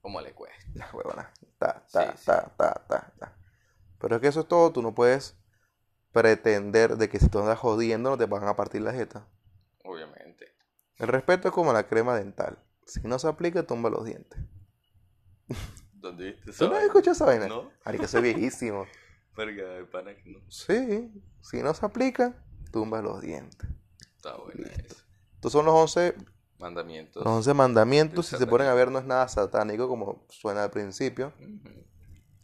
como 0.00 0.20
le 0.20 0.32
cuesta. 0.34 0.54
La 0.74 0.88
huevona. 0.92 1.32
Ta, 1.58 1.84
ta, 1.90 2.12
Sí, 2.12 2.18
sí. 2.18 2.26
ta, 2.26 2.52
ta, 2.56 2.74
ta, 2.88 3.12
ta. 3.18 3.36
Pero 3.98 4.16
es 4.16 4.22
que 4.22 4.28
eso 4.28 4.40
es 4.42 4.46
todo. 4.48 4.70
Tú 4.72 4.82
no 4.82 4.94
puedes 4.94 5.36
pretender 6.14 6.96
de 6.96 7.08
que 7.10 7.18
si 7.18 7.28
tú 7.28 7.40
andas 7.40 7.58
jodiendo 7.58 8.08
no 8.10 8.16
te 8.16 8.24
van 8.24 8.48
a 8.48 8.56
partir 8.56 8.80
la 8.80 8.92
jeta. 8.92 9.26
Obviamente. 9.82 10.46
El 10.96 11.08
respeto 11.08 11.48
es 11.48 11.54
como 11.54 11.72
la 11.72 11.86
crema 11.88 12.16
dental. 12.16 12.56
Si 12.86 13.00
no 13.00 13.18
se 13.18 13.28
aplica, 13.28 13.66
tumba 13.66 13.90
los 13.90 14.04
dientes. 14.04 14.38
¿Dónde 15.92 16.32
viste 16.32 16.50
esa 16.50 16.64
¿Tú 16.64 16.70
no 16.70 16.76
has 16.78 16.84
escuchado 16.84 17.12
esa 17.12 17.26
vaina? 17.26 17.48
¿No? 17.48 17.70
Marica, 17.84 18.06
soy 18.06 18.22
viejísimo. 18.22 18.86
Verga, 19.36 19.68
de 19.70 19.84
pana 19.84 20.14
que 20.14 20.30
no. 20.30 20.38
Sí. 20.48 21.12
Si 21.42 21.62
no 21.62 21.74
se 21.74 21.84
aplica, 21.84 22.32
tumba 22.70 23.02
los 23.02 23.20
dientes. 23.20 23.68
Está 24.16 24.36
buena 24.36 24.62
Listo. 24.62 24.94
esa. 24.94 25.04
Estos 25.34 25.52
son 25.52 25.66
los 25.66 25.74
11 25.74 26.14
Mandamientos. 26.58 27.24
Los 27.24 27.34
once 27.34 27.52
mandamientos, 27.52 28.30
del 28.30 28.38
si 28.38 28.44
se 28.44 28.48
ponen 28.48 28.68
a 28.68 28.74
ver, 28.74 28.90
no 28.90 28.98
es 29.00 29.04
nada 29.04 29.26
satánico 29.28 29.88
como 29.88 30.24
suena 30.30 30.62
al 30.62 30.70
principio. 30.70 31.32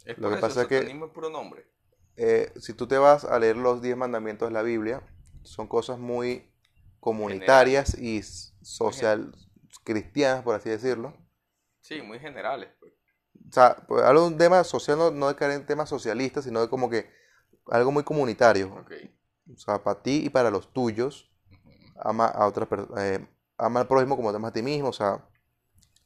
Es 0.05 0.17
Lo 0.17 0.29
que 0.29 0.37
pasa 0.37 0.63
es 0.63 0.67
que- 0.67 0.79
es 0.79 1.09
puro 1.13 1.29
nombre. 1.29 1.70
Eh, 2.17 2.51
si 2.59 2.73
tú 2.73 2.87
te 2.87 2.97
vas 2.97 3.25
a 3.25 3.39
leer 3.39 3.57
los 3.57 3.81
diez 3.81 3.97
mandamientos 3.97 4.49
de 4.49 4.53
la 4.53 4.61
Biblia, 4.61 5.01
son 5.43 5.67
cosas 5.67 5.97
muy 5.97 6.51
comunitarias 6.99 7.97
y 7.97 8.21
social 8.23 9.33
cristianas, 9.83 10.43
por 10.43 10.55
así 10.55 10.69
decirlo. 10.69 11.13
Sí, 11.79 12.01
muy 12.01 12.19
generales. 12.19 12.69
Pues. 12.79 12.93
O 13.49 13.53
sea, 13.53 13.75
pues, 13.87 14.03
hablo 14.03 14.21
de 14.21 14.27
un 14.27 14.37
tema 14.37 14.63
social, 14.63 14.97
no, 14.97 15.11
no 15.11 15.27
de 15.27 15.35
caer 15.35 15.51
en 15.51 15.65
temas 15.65 15.89
socialistas, 15.89 16.43
sino 16.43 16.61
de 16.61 16.69
como 16.69 16.89
que 16.89 17.09
algo 17.67 17.91
muy 17.91 18.03
comunitario. 18.03 18.73
Ok. 18.75 18.93
O 19.53 19.57
sea, 19.57 19.83
para 19.83 20.01
ti 20.01 20.23
y 20.25 20.29
para 20.29 20.51
los 20.51 20.71
tuyos, 20.71 21.31
ama 21.97 22.27
a 22.27 22.47
otras 22.47 22.67
personas, 22.67 23.21
ama 23.57 23.81
al 23.81 23.87
prójimo 23.87 24.15
como 24.15 24.31
te 24.31 24.37
amas 24.37 24.49
a 24.49 24.53
ti 24.53 24.61
mismo. 24.61 24.89
O 24.89 24.93
sea, 24.93 25.27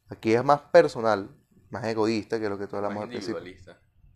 aquí 0.09 0.33
es 0.33 0.43
más 0.43 0.61
personal, 0.61 1.29
más 1.69 1.83
egoísta 1.85 2.39
que 2.39 2.49
lo 2.49 2.57
que 2.57 2.67
tú 2.67 2.77
hablamos 2.77 2.95
Más 2.95 3.03
al 3.03 3.09
principio. 3.09 3.75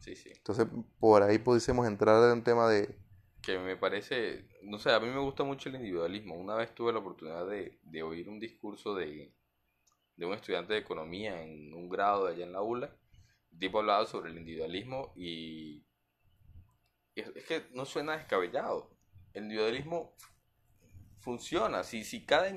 Individualista. 0.10 0.16
Sí, 0.16 0.16
sí. 0.16 0.30
Entonces, 0.38 0.68
por 1.00 1.24
ahí 1.24 1.38
pudiésemos 1.38 1.88
entrar 1.88 2.24
en 2.24 2.38
un 2.40 2.44
tema 2.44 2.70
de... 2.70 2.96
Que 3.42 3.58
me 3.58 3.78
parece, 3.78 4.50
no 4.64 4.78
sé, 4.80 4.92
a 4.92 5.00
mí 5.00 5.08
me 5.08 5.20
gusta 5.20 5.44
mucho 5.44 5.70
el 5.70 5.76
individualismo. 5.76 6.36
Una 6.36 6.56
vez 6.56 6.76
tuve 6.76 6.92
la 6.92 7.00
oportunidad 7.00 7.48
de, 7.48 7.80
de 7.84 8.04
oír 8.04 8.30
un 8.30 8.40
discurso 8.40 8.94
de, 8.96 9.34
de 10.18 10.26
un 10.26 10.34
estudiante 10.34 10.74
de 10.74 10.80
economía 10.80 11.42
en 11.42 11.74
un 11.74 11.88
grado 11.90 12.26
de 12.26 12.34
allá 12.34 12.46
en 12.46 12.52
la 12.54 12.62
ULA. 12.62 12.94
El 13.52 13.60
tipo 13.60 13.80
hablaba 13.80 14.06
sobre 14.06 14.32
el 14.32 14.38
individualismo 14.38 15.14
y 15.16 15.86
es, 17.16 17.28
es 17.36 17.46
que 17.46 17.68
no 17.74 17.86
suena 17.86 18.18
descabellado. 18.18 18.92
El 19.34 19.44
individualismo 19.44 20.16
funciona. 21.20 21.84
Si, 21.84 22.04
si 22.04 22.26
cada... 22.26 22.52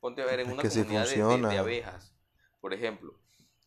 Ponte 0.00 0.22
a 0.22 0.26
ver, 0.26 0.40
en 0.40 0.46
Es 0.48 0.52
una 0.52 0.62
sí 0.70 0.80
comunidad 0.80 1.08
de- 1.08 1.16
de, 1.16 1.48
de 1.48 1.58
abejas, 1.58 2.14
por 2.60 2.74
ejemplo, 2.74 3.18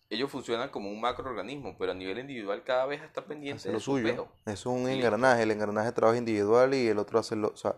ellos 0.09 0.31
funcionan 0.31 0.69
como 0.69 0.89
un 0.89 0.99
macroorganismo, 0.99 1.77
pero 1.77 1.91
a 1.91 1.95
nivel 1.95 2.17
individual 2.19 2.63
cada 2.63 2.83
abeja 2.83 3.05
está 3.05 3.25
pendiente 3.25 3.57
hace 3.57 3.69
de 3.69 3.73
lo 3.73 3.79
su 3.79 3.91
suyo. 3.91 4.27
Es 4.45 4.65
un 4.65 4.89
engranaje, 4.89 5.43
el 5.43 5.51
engranaje 5.51 5.91
trabaja 5.91 6.17
individual 6.17 6.73
y 6.73 6.87
el 6.87 6.97
otro 6.97 7.19
hace 7.19 7.35
lo... 7.35 7.49
O 7.49 7.57
sea, 7.57 7.75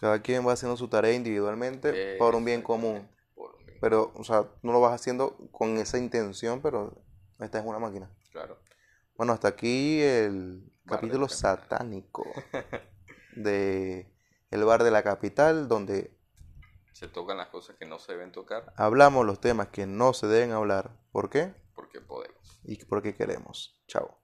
cada 0.00 0.22
quien 0.22 0.46
va 0.46 0.52
haciendo 0.52 0.76
su 0.76 0.88
tarea 0.88 1.12
individualmente 1.12 2.16
por 2.18 2.34
un 2.34 2.44
bien 2.44 2.62
común. 2.62 2.96
Exactamente, 2.96 3.32
por 3.34 3.54
un 3.56 3.66
bien 3.66 3.78
Pero, 3.80 4.12
o 4.14 4.24
sea, 4.24 4.48
no 4.62 4.72
lo 4.72 4.80
vas 4.80 4.94
haciendo 4.94 5.36
con 5.50 5.78
esa 5.78 5.98
intención, 5.98 6.60
pero 6.60 7.02
esta 7.40 7.58
es 7.58 7.64
una 7.64 7.80
máquina. 7.80 8.08
Claro. 8.30 8.58
Bueno, 9.16 9.32
hasta 9.32 9.48
aquí 9.48 10.00
el 10.00 10.62
Bar 10.84 11.00
capítulo 11.00 11.26
de 11.26 11.34
satánico 11.34 12.24
de 13.36 14.12
El 14.50 14.64
Bar 14.64 14.84
de 14.84 14.90
la 14.92 15.02
Capital, 15.02 15.68
donde 15.68 16.16
Se 16.92 17.08
tocan 17.08 17.36
las 17.36 17.48
cosas 17.48 17.76
que 17.76 17.86
no 17.86 17.98
se 17.98 18.12
deben 18.12 18.32
tocar 18.32 18.72
hablamos 18.76 19.26
los 19.26 19.40
temas 19.40 19.68
que 19.68 19.86
no 19.86 20.12
se 20.12 20.26
deben 20.26 20.52
hablar. 20.52 20.90
¿Por 21.10 21.30
qué? 21.30 21.54
porque 21.74 22.00
podemos. 22.00 22.60
Y 22.64 22.76
porque 22.84 23.14
queremos. 23.14 23.82
Chao. 23.86 24.21